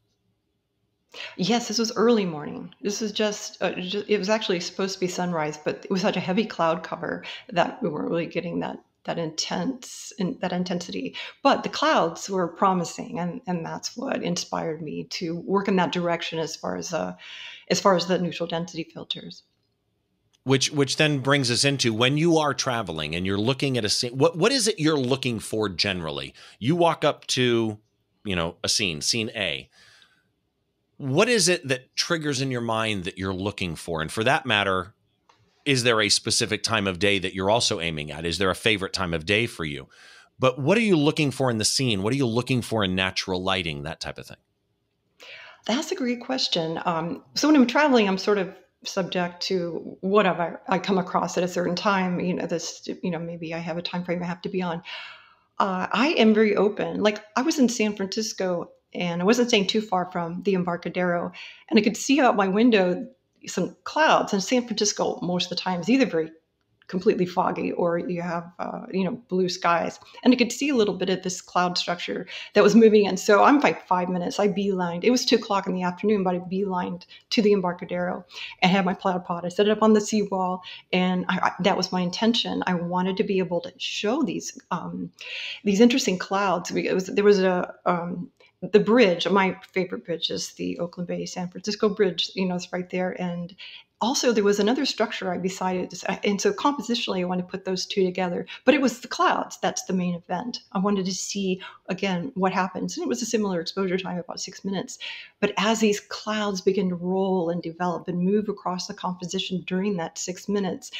[1.36, 2.74] Yes, this was early morning.
[2.82, 6.02] This was just, uh, just, it was actually supposed to be sunrise, but it was
[6.02, 10.52] such a heavy cloud cover that we weren't really getting that that intense in, that
[10.52, 11.16] intensity.
[11.42, 15.92] But the clouds were promising, and and that's what inspired me to work in that
[15.92, 17.14] direction as far as uh,
[17.68, 19.42] as far as the neutral density filters.
[20.44, 23.88] Which which then brings us into when you are traveling and you're looking at a
[23.88, 26.34] scene what what is it you're looking for generally?
[26.58, 27.78] You walk up to
[28.24, 29.68] you know a scene scene a.
[30.98, 34.00] What is it that triggers in your mind that you're looking for?
[34.00, 34.94] And for that matter
[35.66, 38.54] is there a specific time of day that you're also aiming at is there a
[38.54, 39.88] favorite time of day for you
[40.38, 42.94] but what are you looking for in the scene what are you looking for in
[42.94, 44.36] natural lighting that type of thing
[45.66, 48.54] that's a great question um, so when i'm traveling i'm sort of
[48.88, 52.20] subject to whatever I come across at a certain time.
[52.20, 54.62] You know, this, you know, maybe I have a time frame I have to be
[54.62, 54.82] on.
[55.58, 57.02] Uh, I am very open.
[57.02, 61.32] Like I was in San Francisco and I wasn't staying too far from the Embarcadero,
[61.68, 63.06] and I could see out my window
[63.46, 64.32] some clouds.
[64.32, 66.30] And San Francisco, most of the time, is either very
[66.88, 69.98] completely foggy or you have uh, you know blue skies.
[70.22, 73.16] And i could see a little bit of this cloud structure that was moving in.
[73.16, 75.04] So i'm like five minutes i beelined.
[75.04, 78.24] It was two o'clock in the afternoon but i beelined to the embarcadero
[78.62, 81.52] and had my cloud pod i set it up on the seawall and I, I,
[81.60, 82.62] that was my intention.
[82.66, 85.10] I wanted to be able to show these um,
[85.64, 86.70] these interesting clouds.
[86.70, 88.30] Because there was a um,
[88.62, 92.72] the bridge my favorite bridge is the oakland bay san francisco bridge you know it's
[92.72, 93.10] right there.
[93.20, 93.54] And
[94.00, 95.92] also there was another structure i decided
[96.22, 99.58] and so compositionally i want to put those two together but it was the clouds
[99.62, 100.60] that's the main event.
[100.72, 102.96] I wanted to see again what happens.
[102.96, 104.98] And it was a similar exposure time about six minutes.
[105.40, 109.96] But as these clouds begin to roll and develop and move across the composition during
[109.96, 110.90] that six minutes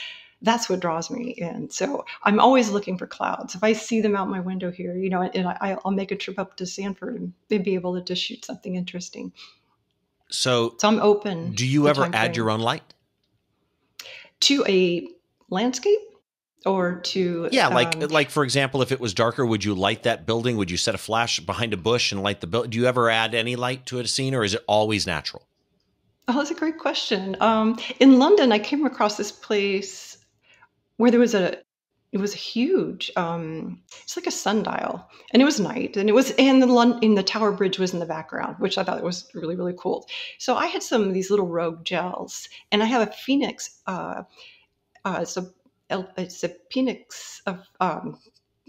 [0.43, 1.71] that's what draws me in.
[1.71, 3.55] So I'm always looking for clouds.
[3.55, 6.17] If I see them out my window here, you know, and I, will make a
[6.17, 9.33] trip up to Sanford and be able to just shoot something interesting.
[10.29, 11.53] So, so I'm open.
[11.53, 12.95] Do you ever add your own light
[14.41, 15.09] to a
[15.49, 16.01] landscape?
[16.65, 20.03] or to yeah like um, like for example if it was darker would you light
[20.03, 22.79] that building would you set a flash behind a bush and light the building do
[22.79, 25.47] you ever add any light to a scene or is it always natural
[26.27, 30.16] oh that's a great question um, in london i came across this place
[30.97, 31.59] where there was a
[32.13, 33.11] it was huge.
[33.17, 37.01] Um, it's like a sundial, and it was night, and it was and the London,
[37.03, 40.07] in the Tower Bridge was in the background, which I thought was really really cool.
[40.39, 43.81] So I had some of these little rogue gels, and I have a Fenix.
[43.87, 44.23] Uh,
[45.05, 45.47] uh, it's a
[46.17, 48.19] it's a Fenix of um,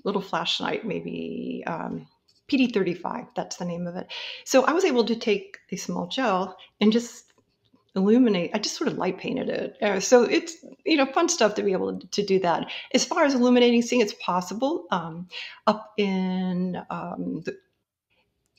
[0.03, 2.07] little flashlight, maybe um,
[2.49, 3.27] PD35.
[3.35, 4.07] That's the name of it.
[4.45, 7.26] So I was able to take a small gel and just
[7.97, 10.55] illuminate i just sort of light painted it uh, so it's
[10.85, 14.01] you know fun stuff to be able to, do that as far as illuminating seeing
[14.01, 15.27] it's possible um,
[15.65, 17.57] up in um, the,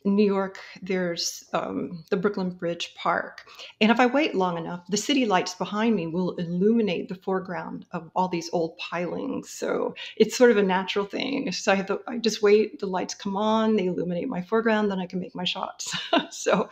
[0.05, 3.45] New York, there's um, the Brooklyn Bridge Park.
[3.81, 7.87] And if I wait long enough, the city lights behind me will illuminate the foreground
[7.93, 9.51] of all these old pilings.
[9.51, 11.51] So it's sort of a natural thing.
[11.53, 14.91] So I have to, I just wait, the lights come on, they illuminate my foreground,
[14.91, 15.97] then I can make my shots.
[16.31, 16.69] so,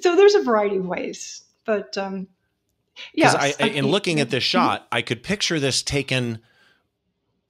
[0.00, 1.42] so there's a variety of ways.
[1.66, 2.28] But um,
[3.12, 3.32] yeah.
[3.36, 4.58] I, I, in looking at this mm-hmm.
[4.58, 6.38] shot, I could picture this taken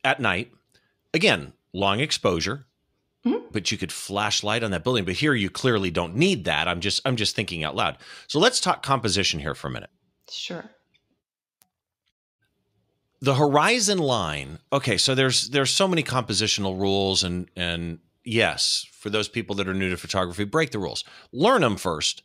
[0.03, 0.53] at night.
[1.15, 2.67] Again, long exposure
[3.27, 3.47] Mm-hmm.
[3.51, 5.05] But you could flash light on that building.
[5.05, 6.69] But here you clearly don't need that.
[6.69, 7.99] I'm just I'm just thinking out loud.
[8.29, 9.91] So let's talk composition here for a minute.
[10.31, 10.65] Sure.
[13.21, 14.61] The horizon line.
[14.73, 19.67] Okay, so there's there's so many compositional rules and and yes, for those people that
[19.67, 21.03] are new to photography, break the rules.
[21.33, 22.23] Learn them first,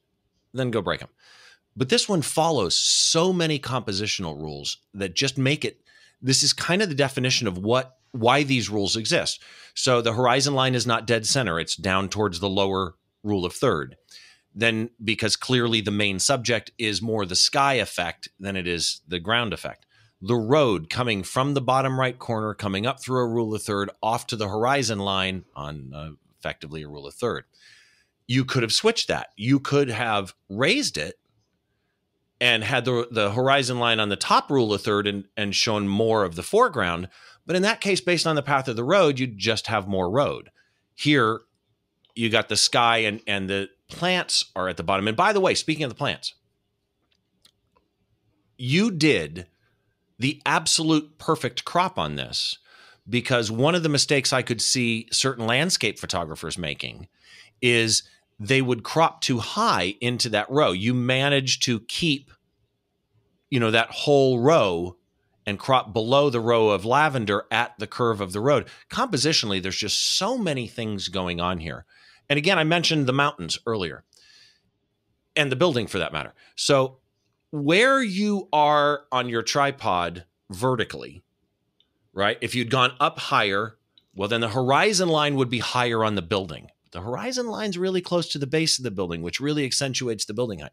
[0.53, 1.09] then go break them.
[1.75, 5.81] But this one follows so many compositional rules that just make it
[6.21, 9.41] this is kind of the definition of what why these rules exist.
[9.73, 13.53] So the horizon line is not dead center, it's down towards the lower rule of
[13.53, 13.95] third.
[14.53, 19.19] Then, because clearly the main subject is more the sky effect than it is the
[19.19, 19.85] ground effect.
[20.21, 23.89] The road coming from the bottom right corner, coming up through a rule of third,
[24.03, 27.45] off to the horizon line on uh, effectively a rule of third.
[28.27, 29.29] You could have switched that.
[29.37, 31.17] You could have raised it
[32.41, 35.87] and had the, the horizon line on the top rule of third and, and shown
[35.87, 37.07] more of the foreground
[37.45, 40.09] but in that case, based on the path of the road, you'd just have more
[40.09, 40.51] road.
[40.93, 41.41] Here,
[42.15, 45.07] you got the sky and, and the plants are at the bottom.
[45.07, 46.33] And by the way, speaking of the plants,
[48.57, 49.47] you did
[50.19, 52.57] the absolute perfect crop on this
[53.09, 57.07] because one of the mistakes I could see certain landscape photographers making
[57.61, 58.03] is
[58.41, 60.71] they would crop too high into that row.
[60.71, 62.31] You manage to keep,
[63.51, 64.97] you know, that whole row
[65.45, 68.67] and crop below the row of lavender at the curve of the road.
[68.89, 71.85] Compositionally, there's just so many things going on here.
[72.29, 74.03] And again, I mentioned the mountains earlier
[75.35, 76.33] and the building for that matter.
[76.55, 76.97] So,
[77.51, 81.21] where you are on your tripod vertically,
[82.11, 82.39] right?
[82.41, 83.77] If you'd gone up higher,
[84.15, 86.71] well, then the horizon line would be higher on the building.
[86.91, 90.33] The horizon line's really close to the base of the building, which really accentuates the
[90.33, 90.71] building height.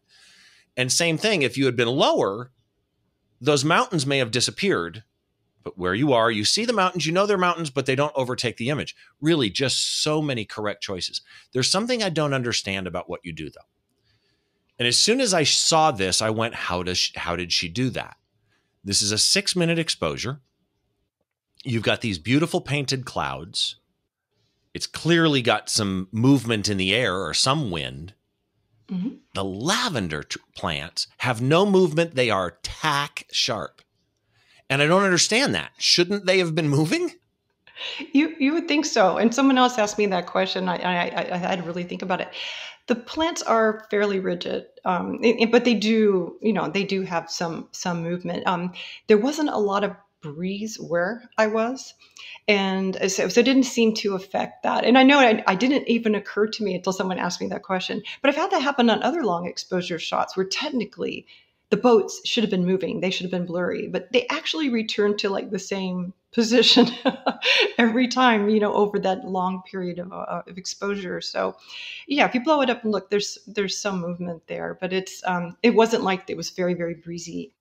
[0.75, 2.51] And same thing, if you had been lower,
[3.41, 5.03] those mountains may have disappeared,
[5.63, 8.13] but where you are, you see the mountains, you know they're mountains, but they don't
[8.15, 8.95] overtake the image.
[9.21, 11.21] Really, just so many correct choices.
[11.53, 13.67] There's something I don't understand about what you do, though.
[14.77, 17.67] And as soon as I saw this, I went, how, does she, how did she
[17.67, 18.15] do that?
[18.83, 20.39] This is a six minute exposure.
[21.65, 23.75] You've got these beautiful painted clouds.
[24.73, 28.13] It's clearly got some movement in the air or some wind.
[28.89, 29.15] Mm-hmm.
[29.33, 32.15] The lavender t- plants have no movement.
[32.15, 33.81] They are tack sharp.
[34.69, 35.71] And I don't understand that.
[35.77, 37.11] Shouldn't they have been moving?
[38.11, 39.17] You you would think so.
[39.17, 40.67] And someone else asked me that question.
[40.67, 42.29] I I, I had to really think about it.
[42.87, 47.69] The plants are fairly rigid, um, but they do you know they do have some
[47.71, 48.45] some movement.
[48.45, 48.73] Um,
[49.07, 51.93] there wasn't a lot of breeze where I was.
[52.47, 54.83] And so, so, it didn't seem to affect that.
[54.83, 57.63] And I know I, I, didn't even occur to me until someone asked me that
[57.63, 58.01] question.
[58.21, 61.25] But I've had that happen on other long exposure shots where technically
[61.69, 65.19] the boats should have been moving, they should have been blurry, but they actually returned
[65.19, 66.87] to like the same position
[67.79, 71.21] every time, you know, over that long period of, uh, of exposure.
[71.21, 71.55] So,
[72.07, 75.23] yeah, if you blow it up and look, there's there's some movement there, but it's
[75.25, 77.51] um, it wasn't like it was very very breezy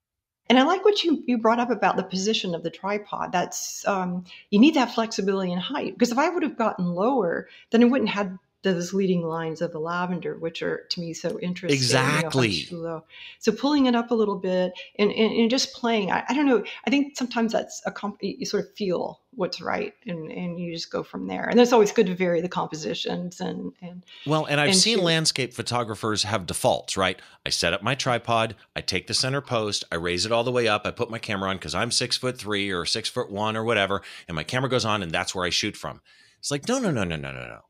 [0.48, 3.32] and I like what you, you brought up about the position of the tripod.
[3.32, 7.48] That's um, you need that flexibility in height because if I would have gotten lower,
[7.70, 11.38] then it wouldn't have those leading lines of the lavender, which are to me so
[11.38, 11.76] interesting.
[11.76, 12.48] Exactly.
[12.48, 13.04] You know,
[13.38, 16.10] so pulling it up a little bit and, and, and just playing.
[16.10, 16.64] I, I, don't know.
[16.84, 20.72] I think sometimes that's a comp- you sort of feel what's right and, and you
[20.72, 21.44] just go from there.
[21.44, 24.44] And it's always good to vary the compositions and and well.
[24.46, 26.96] And I've and seen landscape photographers have defaults.
[26.96, 27.20] Right.
[27.46, 28.56] I set up my tripod.
[28.74, 29.84] I take the center post.
[29.92, 30.84] I raise it all the way up.
[30.84, 33.62] I put my camera on because I'm six foot three or six foot one or
[33.62, 36.00] whatever, and my camera goes on, and that's where I shoot from.
[36.40, 37.60] It's like no, no, no, no, no, no, no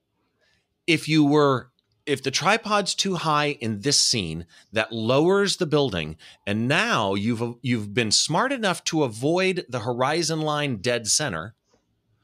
[0.88, 1.70] if you were
[2.06, 7.54] if the tripod's too high in this scene that lowers the building and now you've
[7.62, 11.54] you've been smart enough to avoid the horizon line dead center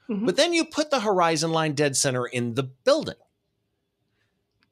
[0.09, 0.27] mm-hmm.
[0.27, 3.15] but then you put the horizon line dead center in the building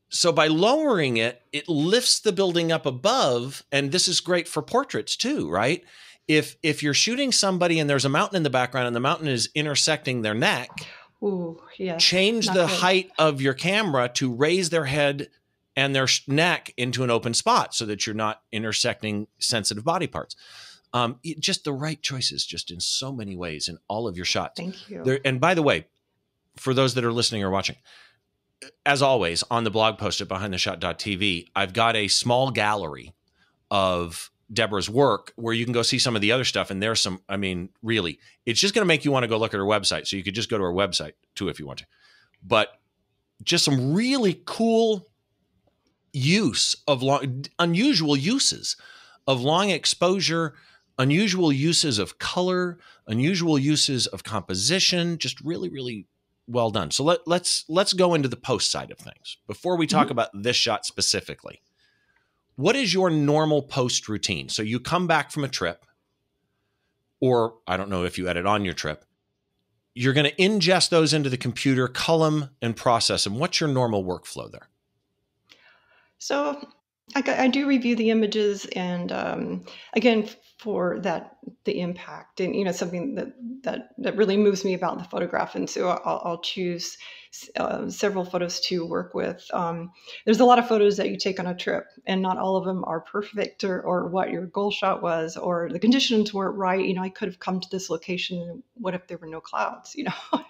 [0.08, 4.62] so by lowering it it lifts the building up above and this is great for
[4.62, 5.84] portraits too right
[6.26, 9.28] if if you're shooting somebody and there's a mountain in the background and the mountain
[9.28, 10.70] is intersecting their neck
[11.22, 11.96] Ooh, yeah.
[11.98, 12.68] Change the good.
[12.68, 15.28] height of your camera to raise their head
[15.76, 20.36] and their neck into an open spot so that you're not intersecting sensitive body parts.
[20.92, 24.60] Um, just the right choices, just in so many ways in all of your shots.
[24.60, 25.02] Thank you.
[25.04, 25.86] There, and by the way,
[26.56, 27.76] for those that are listening or watching,
[28.84, 33.14] as always, on the blog post at behindtheshot.tv, I've got a small gallery
[33.70, 36.70] of Deborah's work where you can go see some of the other stuff.
[36.70, 39.38] And there's some, I mean, really, it's just going to make you want to go
[39.38, 40.07] look at her website.
[40.07, 41.86] So you could just go to her website too if you want to.
[42.42, 42.68] But
[43.42, 45.09] just some really cool
[46.12, 48.76] use of long, unusual uses
[49.26, 50.55] of long exposure,
[50.98, 56.07] unusual uses of color, unusual uses of composition, just really, really
[56.46, 56.90] well done.
[56.90, 60.12] So let, let's let's go into the post side of things before we talk mm-hmm.
[60.12, 61.62] about this shot specifically.
[62.57, 64.48] What is your normal post routine?
[64.48, 65.84] So you come back from a trip,
[67.20, 69.05] or I don't know if you edit on your trip.
[69.94, 73.38] You're going to ingest those into the computer, cull them, and process them.
[73.38, 74.68] What's your normal workflow there?
[76.18, 76.66] So
[77.14, 80.28] I, I do review the images, and um, again,
[80.62, 83.32] for that the impact and you know something that
[83.64, 86.96] that that really moves me about the photograph and so i'll, I'll choose
[87.56, 89.46] uh, several photos to work with.
[89.52, 89.92] Um,
[90.24, 92.64] there's a lot of photos that you take on a trip and not all of
[92.64, 96.84] them are perfect or, or what your goal shot was or the conditions weren't right.
[96.84, 99.94] You know i could have come to this location what if there were no clouds
[99.96, 100.12] you know?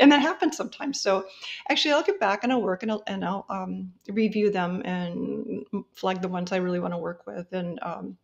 [0.00, 1.00] And that happens sometimes.
[1.00, 1.26] So
[1.68, 5.64] actually i'll get back and i'll work and i'll, and I'll um, review them and
[5.92, 8.16] flag the ones i really want to work with and um,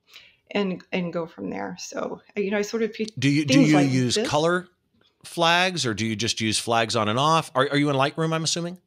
[0.50, 1.76] and and go from there.
[1.78, 4.28] So you know, I sort of do you do you like use this.
[4.28, 4.68] color
[5.24, 7.50] flags or do you just use flags on and off?
[7.54, 8.32] Are, are you in Lightroom?
[8.32, 8.78] I'm assuming.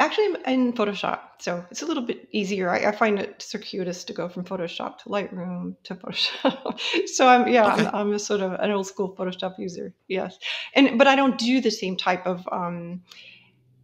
[0.00, 2.70] Actually, I'm in Photoshop, so it's a little bit easier.
[2.70, 6.80] I, I find it circuitous to go from Photoshop to Lightroom to Photoshop.
[7.08, 7.86] so I'm yeah, okay.
[7.86, 9.94] I'm, I'm, a sort of an old school Photoshop user.
[10.08, 10.38] Yes,
[10.74, 13.02] and but I don't do the same type of um,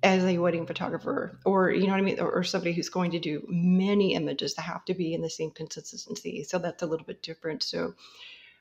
[0.02, 3.10] as a wedding photographer or you know what i mean or, or, somebody who's going
[3.10, 6.86] to do many images that have to be in the same consistency so that's a
[6.86, 7.92] little bit different so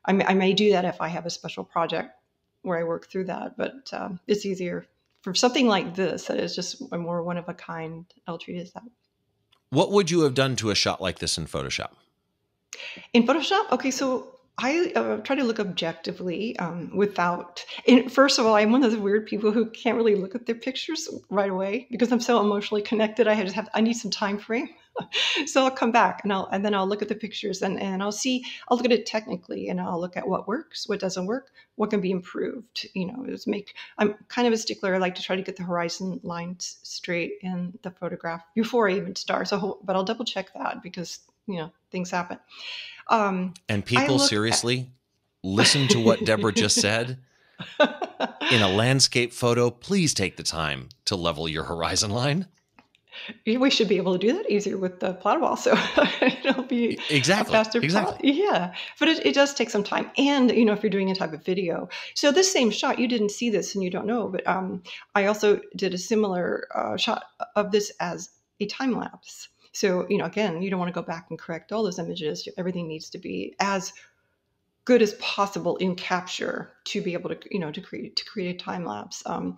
[0.06, 2.10] i may, I may do that if i have a special project
[2.68, 4.86] where i work through that but um, it's easier
[5.22, 8.58] for something like this that is just a more one of a kind i'll treat
[8.58, 8.84] it as that
[9.70, 11.92] what would you have done to a shot like this in photoshop?
[13.14, 13.72] In photoshop?
[13.72, 17.64] Okay so I uh, try to look objectively um, without.
[18.10, 20.56] First of all, I'm one of those weird people who can't really look at their
[20.56, 23.28] pictures right away because I'm so emotionally connected.
[23.28, 24.70] I just have I need some time frame.
[25.46, 28.02] so I'll come back and I'll and then I'll look at the pictures and and
[28.02, 31.28] I'll see I'll look at it technically and I'll look at what works, what doesn't
[31.28, 32.88] work, what can be improved.
[32.96, 34.96] You know, is make I'm kind of a stickler.
[34.96, 38.94] I like to try to get the horizon lines straight in the photograph before I
[38.94, 39.50] even start.
[39.50, 42.40] So, but I'll double check that because you know things happen.
[43.10, 44.88] Um, and people seriously at-
[45.44, 47.20] listen to what Deborah just said.
[48.52, 52.48] In a landscape photo, please take the time to level your horizon line.
[53.46, 55.76] We should be able to do that easier with the Platyball, so
[56.46, 57.80] it'll be exactly faster.
[57.80, 58.74] Exactly, yeah.
[59.00, 61.34] But it, it does take some time, and you know, if you're doing a type
[61.34, 64.48] of video, so this same shot, you didn't see this and you don't know, but
[64.48, 64.84] um,
[65.16, 67.24] I also did a similar uh, shot
[67.56, 68.30] of this as
[68.60, 69.50] a time lapse.
[69.78, 72.48] So, you know, again, you don't want to go back and correct all those images.
[72.58, 73.94] Everything needs to be as
[74.86, 78.56] good as possible in capture to be able to, you know, to create to create
[78.56, 79.22] a time lapse.
[79.28, 79.56] Um,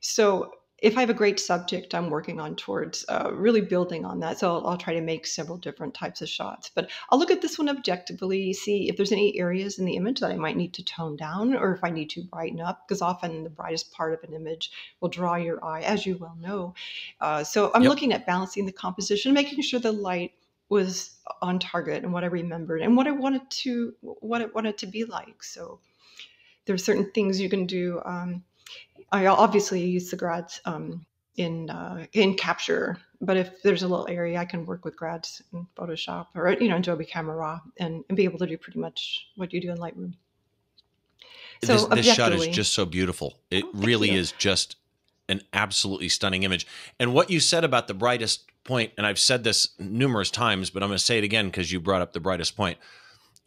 [0.00, 4.20] so if I have a great subject I'm working on towards uh, really building on
[4.20, 6.70] that, so I'll, I'll, try to make several different types of shots.
[6.72, 10.20] But I'll look at this one objectively, see if there's any areas in the image
[10.20, 13.02] that I might need to tone down or if I need to brighten up, because
[13.02, 14.70] often the brightest part of an image
[15.00, 16.74] will draw your eye, as you well know.
[17.20, 17.90] Uh, so I'm yep.
[17.90, 20.32] looking at balancing the composition, making sure the light
[20.68, 24.78] was on target and what I remembered and what I wanted to what I wanted
[24.78, 25.42] to be like.
[25.42, 25.80] So
[26.66, 28.00] there are certain things you can do.
[28.04, 28.44] Um,
[29.10, 31.06] I obviously use the grads um,
[31.36, 35.42] in uh, in Capture, but if there's a little area, I can work with grads
[35.52, 38.78] in Photoshop or you know Adobe Camera Raw and, and be able to do pretty
[38.78, 40.14] much what you do in Lightroom.
[41.64, 43.38] So this, this shot is just so beautiful.
[43.50, 44.76] It oh, really is just
[45.28, 46.66] an absolutely stunning image.
[46.98, 50.82] And what you said about the brightest point, and I've said this numerous times, but
[50.82, 52.78] I'm going to say it again because you brought up the brightest point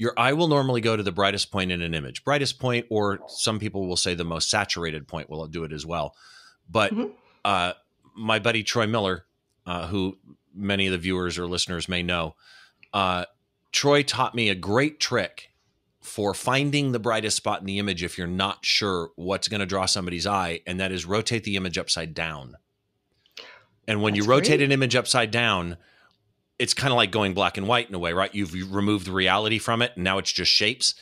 [0.01, 3.19] your eye will normally go to the brightest point in an image brightest point or
[3.27, 6.15] some people will say the most saturated point will do it as well
[6.67, 7.11] but mm-hmm.
[7.45, 7.71] uh,
[8.15, 9.25] my buddy troy miller
[9.67, 10.17] uh, who
[10.55, 12.33] many of the viewers or listeners may know
[12.93, 13.25] uh,
[13.71, 15.51] troy taught me a great trick
[15.99, 19.67] for finding the brightest spot in the image if you're not sure what's going to
[19.67, 22.55] draw somebody's eye and that is rotate the image upside down
[23.87, 24.61] and when That's you rotate great.
[24.63, 25.77] an image upside down
[26.61, 28.33] it's kind of like going black and white in a way, right?
[28.35, 30.93] You've removed the reality from it, and now it's just shapes.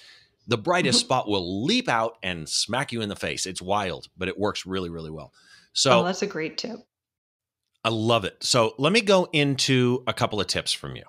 [0.47, 1.05] The brightest mm-hmm.
[1.05, 3.45] spot will leap out and smack you in the face.
[3.45, 5.33] It's wild, but it works really, really well.
[5.73, 6.79] So oh, that's a great tip.
[7.83, 8.41] I love it.
[8.41, 11.03] So let me go into a couple of tips from you.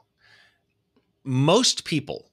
[1.22, 2.32] Most people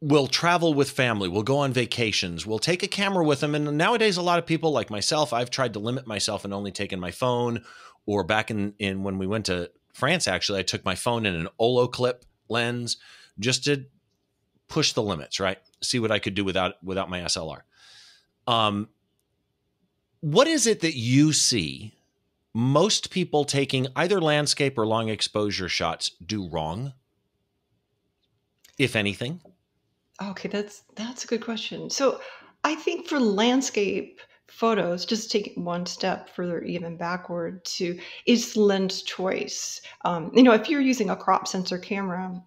[0.00, 3.54] will travel with family, we'll go on vacations, we'll take a camera with them.
[3.54, 6.72] And nowadays, a lot of people like myself, I've tried to limit myself and only
[6.72, 7.64] taken my phone.
[8.06, 11.34] Or back in, in when we went to France, actually, I took my phone in
[11.34, 12.98] an Olloclip lens
[13.40, 13.84] just to
[14.68, 15.58] push the limits, right?
[15.82, 17.62] See what I could do without without my SLR.
[18.46, 18.90] Um,
[20.20, 21.94] what is it that you see
[22.54, 26.92] most people taking either landscape or long exposure shots do wrong,
[28.78, 29.40] if anything?
[30.22, 31.90] Okay, that's that's a good question.
[31.90, 32.20] So
[32.62, 38.56] I think for landscape photos, just take it one step further, even backward to is
[38.56, 39.80] lens choice.
[40.04, 42.42] Um, you know, if you're using a crop sensor camera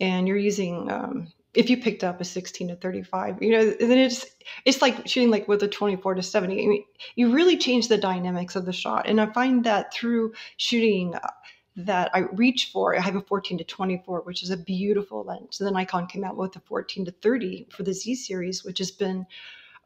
[0.00, 3.98] and you're using um, if you picked up a 16 to 35 you know then
[3.98, 4.24] it's
[4.64, 6.84] it's like shooting like with a 24 to 70 I mean,
[7.16, 11.28] you really change the dynamics of the shot and i find that through shooting uh,
[11.76, 12.96] that I reach for.
[12.96, 15.60] I have a 14 to 24, which is a beautiful lens.
[15.60, 18.78] And then Nikon came out with a 14 to 30 for the Z series, which
[18.78, 19.26] has been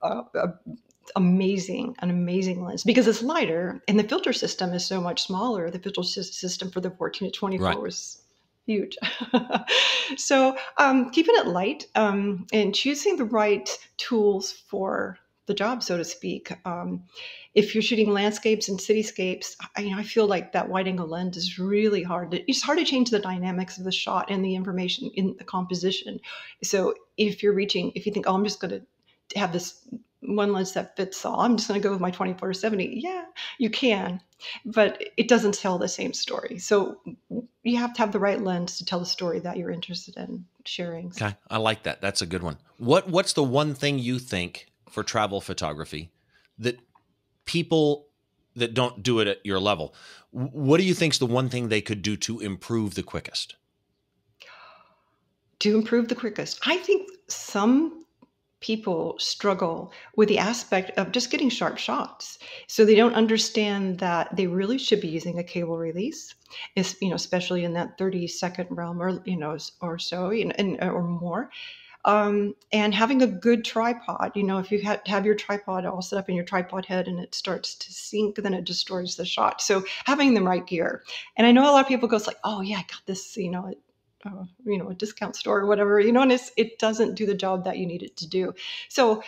[0.03, 0.23] uh,
[1.17, 5.71] amazing, an amazing lens because it's lighter and the filter system is so much smaller.
[5.71, 7.81] The filter system for the 14 to 24 right.
[7.81, 8.23] was
[8.67, 8.97] huge.
[10.17, 15.97] so um, keeping it light um, and choosing the right tools for the job, so
[15.97, 16.53] to speak.
[16.67, 17.05] Um,
[17.55, 21.07] if you're shooting landscapes and cityscapes, I, you know, I feel like that wide angle
[21.07, 22.31] lens is really hard.
[22.33, 25.45] To, it's hard to change the dynamics of the shot and the information in the
[25.45, 26.19] composition.
[26.63, 28.83] So if you're reaching, if you think, oh, I'm just going to
[29.37, 29.87] have this
[30.21, 33.01] one lens that fits all, I'm just going to go with my 24 to 70.
[33.03, 33.25] Yeah,
[33.59, 34.21] you can,
[34.65, 36.59] but it doesn't tell the same story.
[36.59, 36.99] So
[37.63, 40.45] you have to have the right lens to tell the story that you're interested in
[40.65, 41.09] sharing.
[41.09, 42.01] Okay, I like that.
[42.01, 42.59] That's a good one.
[42.79, 46.11] What What's the one thing you think for travel photography
[46.59, 46.79] that
[47.45, 48.07] people
[48.57, 49.95] that don't do it at your level,
[50.31, 53.57] what do you think is the one thing they could do to improve the quickest?
[55.61, 58.04] To improve the quickest, I think some
[58.65, 62.39] people struggle with the aspect of just getting sharp shots.
[62.67, 66.35] So they don't understand that they really should be using a cable release,
[66.75, 70.83] is you know, especially in that 30 second realm or you know or so, and,
[70.83, 71.51] or more
[72.05, 74.33] um, and having a good tripod.
[74.35, 77.09] You know, if you have, have your tripod all set up in your tripod head
[77.09, 79.61] and it starts to sink, then it destroys the shot.
[79.61, 81.03] So having the right gear.
[81.37, 83.51] And I know a lot of people goes like, oh yeah, I got this, you
[83.51, 83.75] know,
[84.25, 87.35] uh, you know, a discount store or whatever, you know, and it doesn't do the
[87.35, 88.55] job that you need it to do.
[88.89, 89.23] So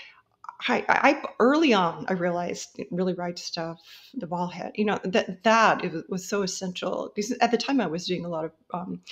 [0.69, 3.81] I, I, early on I realized really right stuff,
[4.15, 7.87] the ball head, you know that that was so essential because at the time I
[7.87, 9.03] was doing a lot of um,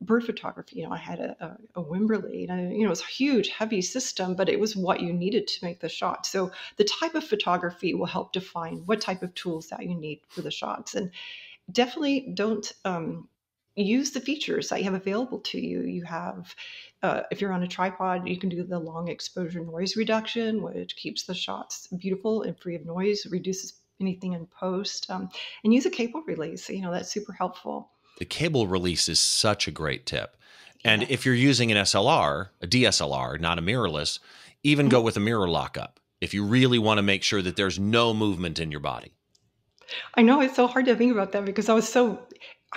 [0.00, 0.80] bird photography.
[0.80, 3.06] You know, I had a, a, a Wimberley, and I, you know, it was a
[3.06, 6.26] huge, heavy system, but it was what you needed to make the shot.
[6.26, 10.20] So the type of photography will help define what type of tools that you need
[10.28, 11.10] for the shots, and
[11.70, 13.28] definitely don't um,
[13.76, 15.82] use the features that you have available to you.
[15.82, 16.54] You have,
[17.02, 20.96] uh, if you're on a tripod, you can do the long exposure noise reduction, which
[20.96, 25.28] keeps the shots beautiful and free of noise, reduces anything in post, um,
[25.64, 26.68] and use a cable release.
[26.68, 30.36] You know, that's super helpful the cable release is such a great tip.
[30.84, 34.18] And if you're using an SLR, a DSLR, not a mirrorless,
[34.62, 35.06] even go mm-hmm.
[35.06, 38.60] with a mirror lockup if you really want to make sure that there's no movement
[38.60, 39.12] in your body.
[40.14, 42.26] I know it's so hard to think about that because I was so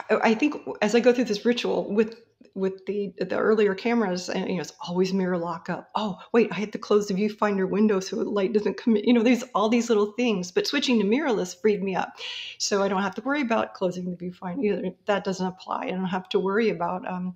[0.10, 2.20] I think as I go through this ritual with
[2.54, 5.90] with the the earlier cameras and you know it's always mirror lockup.
[5.96, 9.04] Oh wait i had to close the viewfinder window so light doesn't come in.
[9.06, 12.14] You know there's all these little things but switching to mirrorless freed me up.
[12.58, 14.92] So i don't have to worry about closing the viewfinder either.
[15.06, 15.86] That doesn't apply.
[15.86, 17.36] I don't have to worry about um,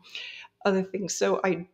[0.66, 1.16] other things.
[1.16, 1.68] So i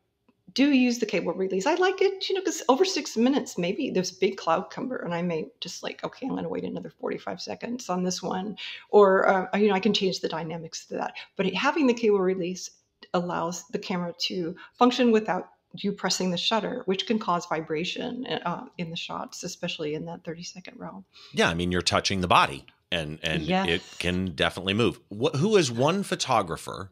[0.55, 1.67] do use the cable release.
[1.67, 4.97] I like it, you know, because over six minutes, maybe there's a big cloud cover,
[4.97, 8.23] and I may just like, okay, I'm going to wait another 45 seconds on this
[8.23, 8.57] one,
[8.89, 11.13] or uh, you know, I can change the dynamics to that.
[11.35, 12.71] But having the cable release
[13.13, 18.65] allows the camera to function without you pressing the shutter, which can cause vibration uh,
[18.77, 21.05] in the shots, especially in that 30 second realm.
[21.33, 23.67] Yeah, I mean, you're touching the body and and yes.
[23.67, 24.99] it can definitely move.
[25.09, 26.91] What, who is one photographer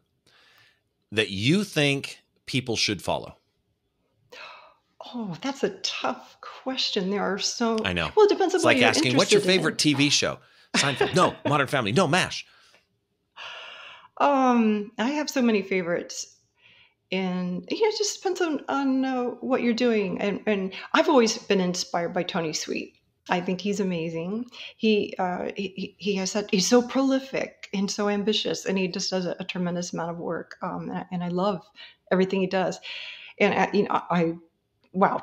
[1.10, 3.38] that you think people should follow?
[5.12, 7.10] Oh, that's a tough question.
[7.10, 8.10] There are so I know.
[8.16, 9.96] Well, it depends on it's like asking what's your favorite in.
[9.96, 10.38] TV show.
[10.76, 11.14] Seinfeld.
[11.14, 11.92] no, Modern Family.
[11.92, 12.46] No, MASH.
[14.18, 16.36] Um, I have so many favorites,
[17.12, 20.20] and you know, it just depends on on uh, what you're doing.
[20.20, 22.94] And and I've always been inspired by Tony Sweet.
[23.28, 24.46] I think he's amazing.
[24.76, 26.50] He uh, he, he has that.
[26.50, 30.18] He's so prolific and so ambitious, and he just does a, a tremendous amount of
[30.18, 30.56] work.
[30.62, 31.60] Um, and, I, and I love
[32.10, 32.78] everything he does.
[33.40, 34.34] And I, uh, you know, I
[34.94, 35.22] wow,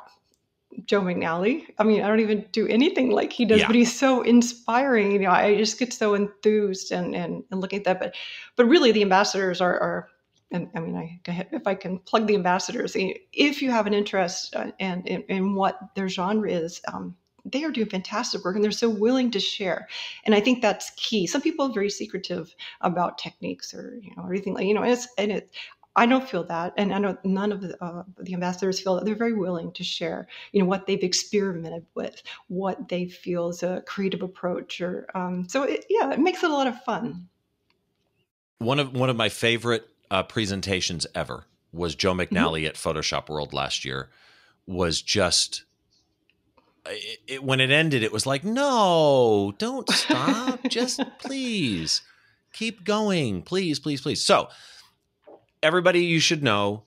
[0.86, 1.66] Joe McNally.
[1.80, 3.68] I mean, I don't even do anything like he does, yeah.
[3.68, 5.12] but he's so inspiring.
[5.12, 8.00] You know, I just get so enthused and, and, and looking at that.
[8.00, 8.16] But
[8.56, 10.10] but really, the ambassadors are, are
[10.52, 11.20] and I mean, I
[11.52, 15.56] if I can plug the ambassadors, if you have an interest uh, and in, in
[15.56, 17.16] what their genre is, um,
[17.46, 19.88] they are doing fantastic work and they're so willing to share.
[20.26, 21.26] And I think that's key.
[21.26, 24.92] Some people are very secretive about techniques or you know everything like you know, and
[24.92, 25.52] it's and it.
[25.96, 29.06] I don't feel that, and I know none of the, uh, the ambassadors feel that.
[29.06, 33.62] They're very willing to share, you know, what they've experimented with, what they feel is
[33.62, 35.64] a creative approach, or um, so.
[35.64, 37.28] It, yeah, it makes it a lot of fun.
[38.60, 42.36] One of one of my favorite uh, presentations ever was Joe mm-hmm.
[42.36, 42.68] McNally mm-hmm.
[42.68, 44.10] at Photoshop World last year.
[44.68, 45.66] Was just
[46.86, 52.02] it, it, when it ended, it was like, no, don't stop, just please
[52.54, 54.24] keep going, please, please, please.
[54.24, 54.50] So,
[55.64, 56.84] everybody, you should know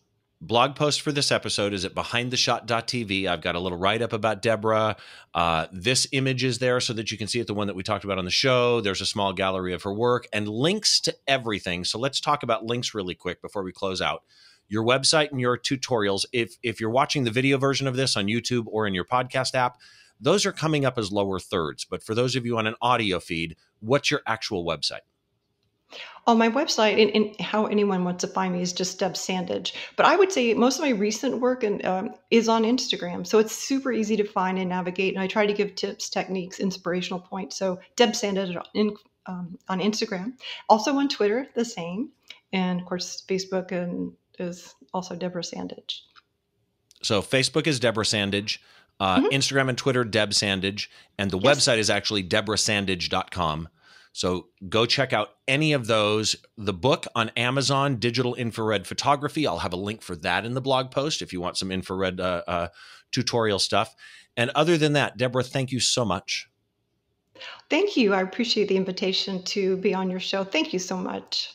[0.46, 3.26] blog post for this episode is at behindtheshot.tv.
[3.26, 4.96] I've got a little write up about Deborah.
[5.32, 7.82] Uh, this image is there so that you can see it, the one that we
[7.82, 8.80] talked about on the show.
[8.80, 11.84] There's a small gallery of her work and links to everything.
[11.84, 14.22] So let's talk about links really quick before we close out.
[14.68, 16.24] Your website and your tutorials.
[16.32, 19.54] If if you're watching the video version of this on YouTube or in your podcast
[19.54, 19.76] app,
[20.20, 21.84] those are coming up as lower thirds.
[21.84, 25.00] But for those of you on an audio feed, what's your actual website?
[26.26, 29.74] On my website, and, and, how anyone wants to find me is just Deb Sandidge.
[29.96, 33.26] But I would say most of my recent work and, um, is on Instagram.
[33.26, 35.14] So it's super easy to find and navigate.
[35.14, 37.56] And I try to give tips, techniques, inspirational points.
[37.56, 40.32] So Deb Sandidge in, um, on Instagram.
[40.68, 42.10] Also on Twitter, the same.
[42.54, 46.00] And of course, Facebook and is also Deborah Sandidge.
[47.02, 48.58] So Facebook is Deborah Sandidge.
[49.00, 49.26] Uh, mm-hmm.
[49.26, 50.88] Instagram and Twitter, Deb Sandidge.
[51.18, 51.58] And the yes.
[51.58, 53.68] website is actually deborahsandidge.com.
[54.14, 56.36] So go check out any of those.
[56.56, 60.60] The book on Amazon, Digital Infrared Photography, I'll have a link for that in the
[60.60, 62.68] blog post if you want some infrared uh, uh,
[63.10, 63.92] tutorial stuff.
[64.36, 66.48] And other than that, Deborah, thank you so much.
[67.68, 68.14] Thank you.
[68.14, 70.44] I appreciate the invitation to be on your show.
[70.44, 71.52] Thank you so much.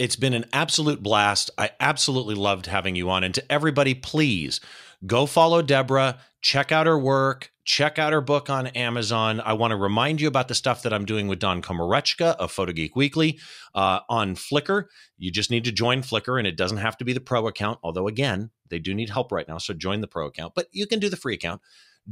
[0.00, 1.50] It's been an absolute blast.
[1.56, 3.22] I absolutely loved having you on.
[3.22, 4.60] And to everybody, please
[5.06, 9.40] go follow Deborah, check out her work, check out her book on Amazon.
[9.40, 12.50] I want to remind you about the stuff that I'm doing with Don Komarechka of
[12.50, 13.38] Photo Geek Weekly
[13.74, 14.86] uh, on Flickr.
[15.18, 17.78] You just need to join Flickr, and it doesn't have to be the pro account,
[17.82, 19.58] although, again, they do need help right now.
[19.58, 21.60] So join the pro account, but you can do the free account.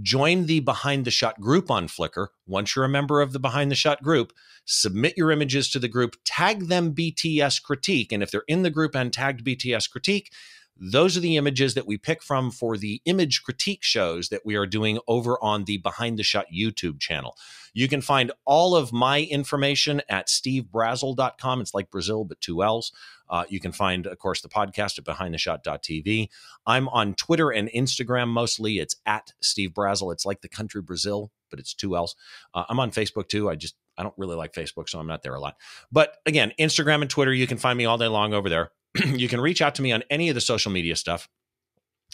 [0.02, 2.28] Join the Behind the Shot group on Flickr.
[2.46, 4.32] Once you're a member of the Behind the Shot group,
[4.64, 8.12] submit your images to the group, tag them BTS Critique.
[8.12, 10.30] And if they're in the group and tagged BTS Critique,
[10.78, 14.56] those are the images that we pick from for the image critique shows that we
[14.56, 17.36] are doing over on the Behind the Shot YouTube channel.
[17.74, 21.60] You can find all of my information at stevebrazill.com.
[21.60, 22.92] It's like Brazil, but two L's.
[23.28, 26.28] Uh, you can find, of course, the podcast at behindtheshot.tv.
[26.66, 28.78] I'm on Twitter and Instagram mostly.
[28.78, 30.12] It's at Steve Brazill.
[30.12, 32.16] It's like the country Brazil, but it's two L's.
[32.54, 33.50] Uh, I'm on Facebook too.
[33.50, 35.56] I just I don't really like Facebook, so I'm not there a lot.
[35.90, 38.70] But again, Instagram and Twitter, you can find me all day long over there.
[39.06, 41.28] you can reach out to me on any of the social media stuff.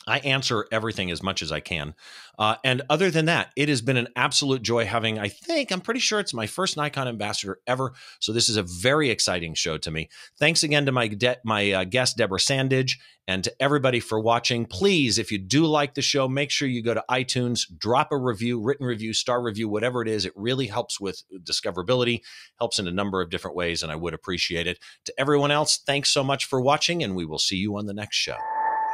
[0.06, 1.94] I answer everything as much as I can.
[2.38, 5.80] Uh, and other than that, it has been an absolute joy having, I think, I'm
[5.80, 7.92] pretty sure it's my first Nikon ambassador ever.
[8.18, 10.08] So this is a very exciting show to me.
[10.38, 14.66] Thanks again to my, de- my uh, guest, Deborah Sandidge, and to everybody for watching.
[14.66, 18.18] Please, if you do like the show, make sure you go to iTunes, drop a
[18.18, 20.26] review, written review, star review, whatever it is.
[20.26, 22.20] It really helps with discoverability,
[22.58, 24.78] helps in a number of different ways, and I would appreciate it.
[25.06, 27.94] To everyone else, thanks so much for watching, and we will see you on the
[27.94, 28.36] next show.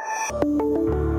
[0.03, 1.10] Thank you.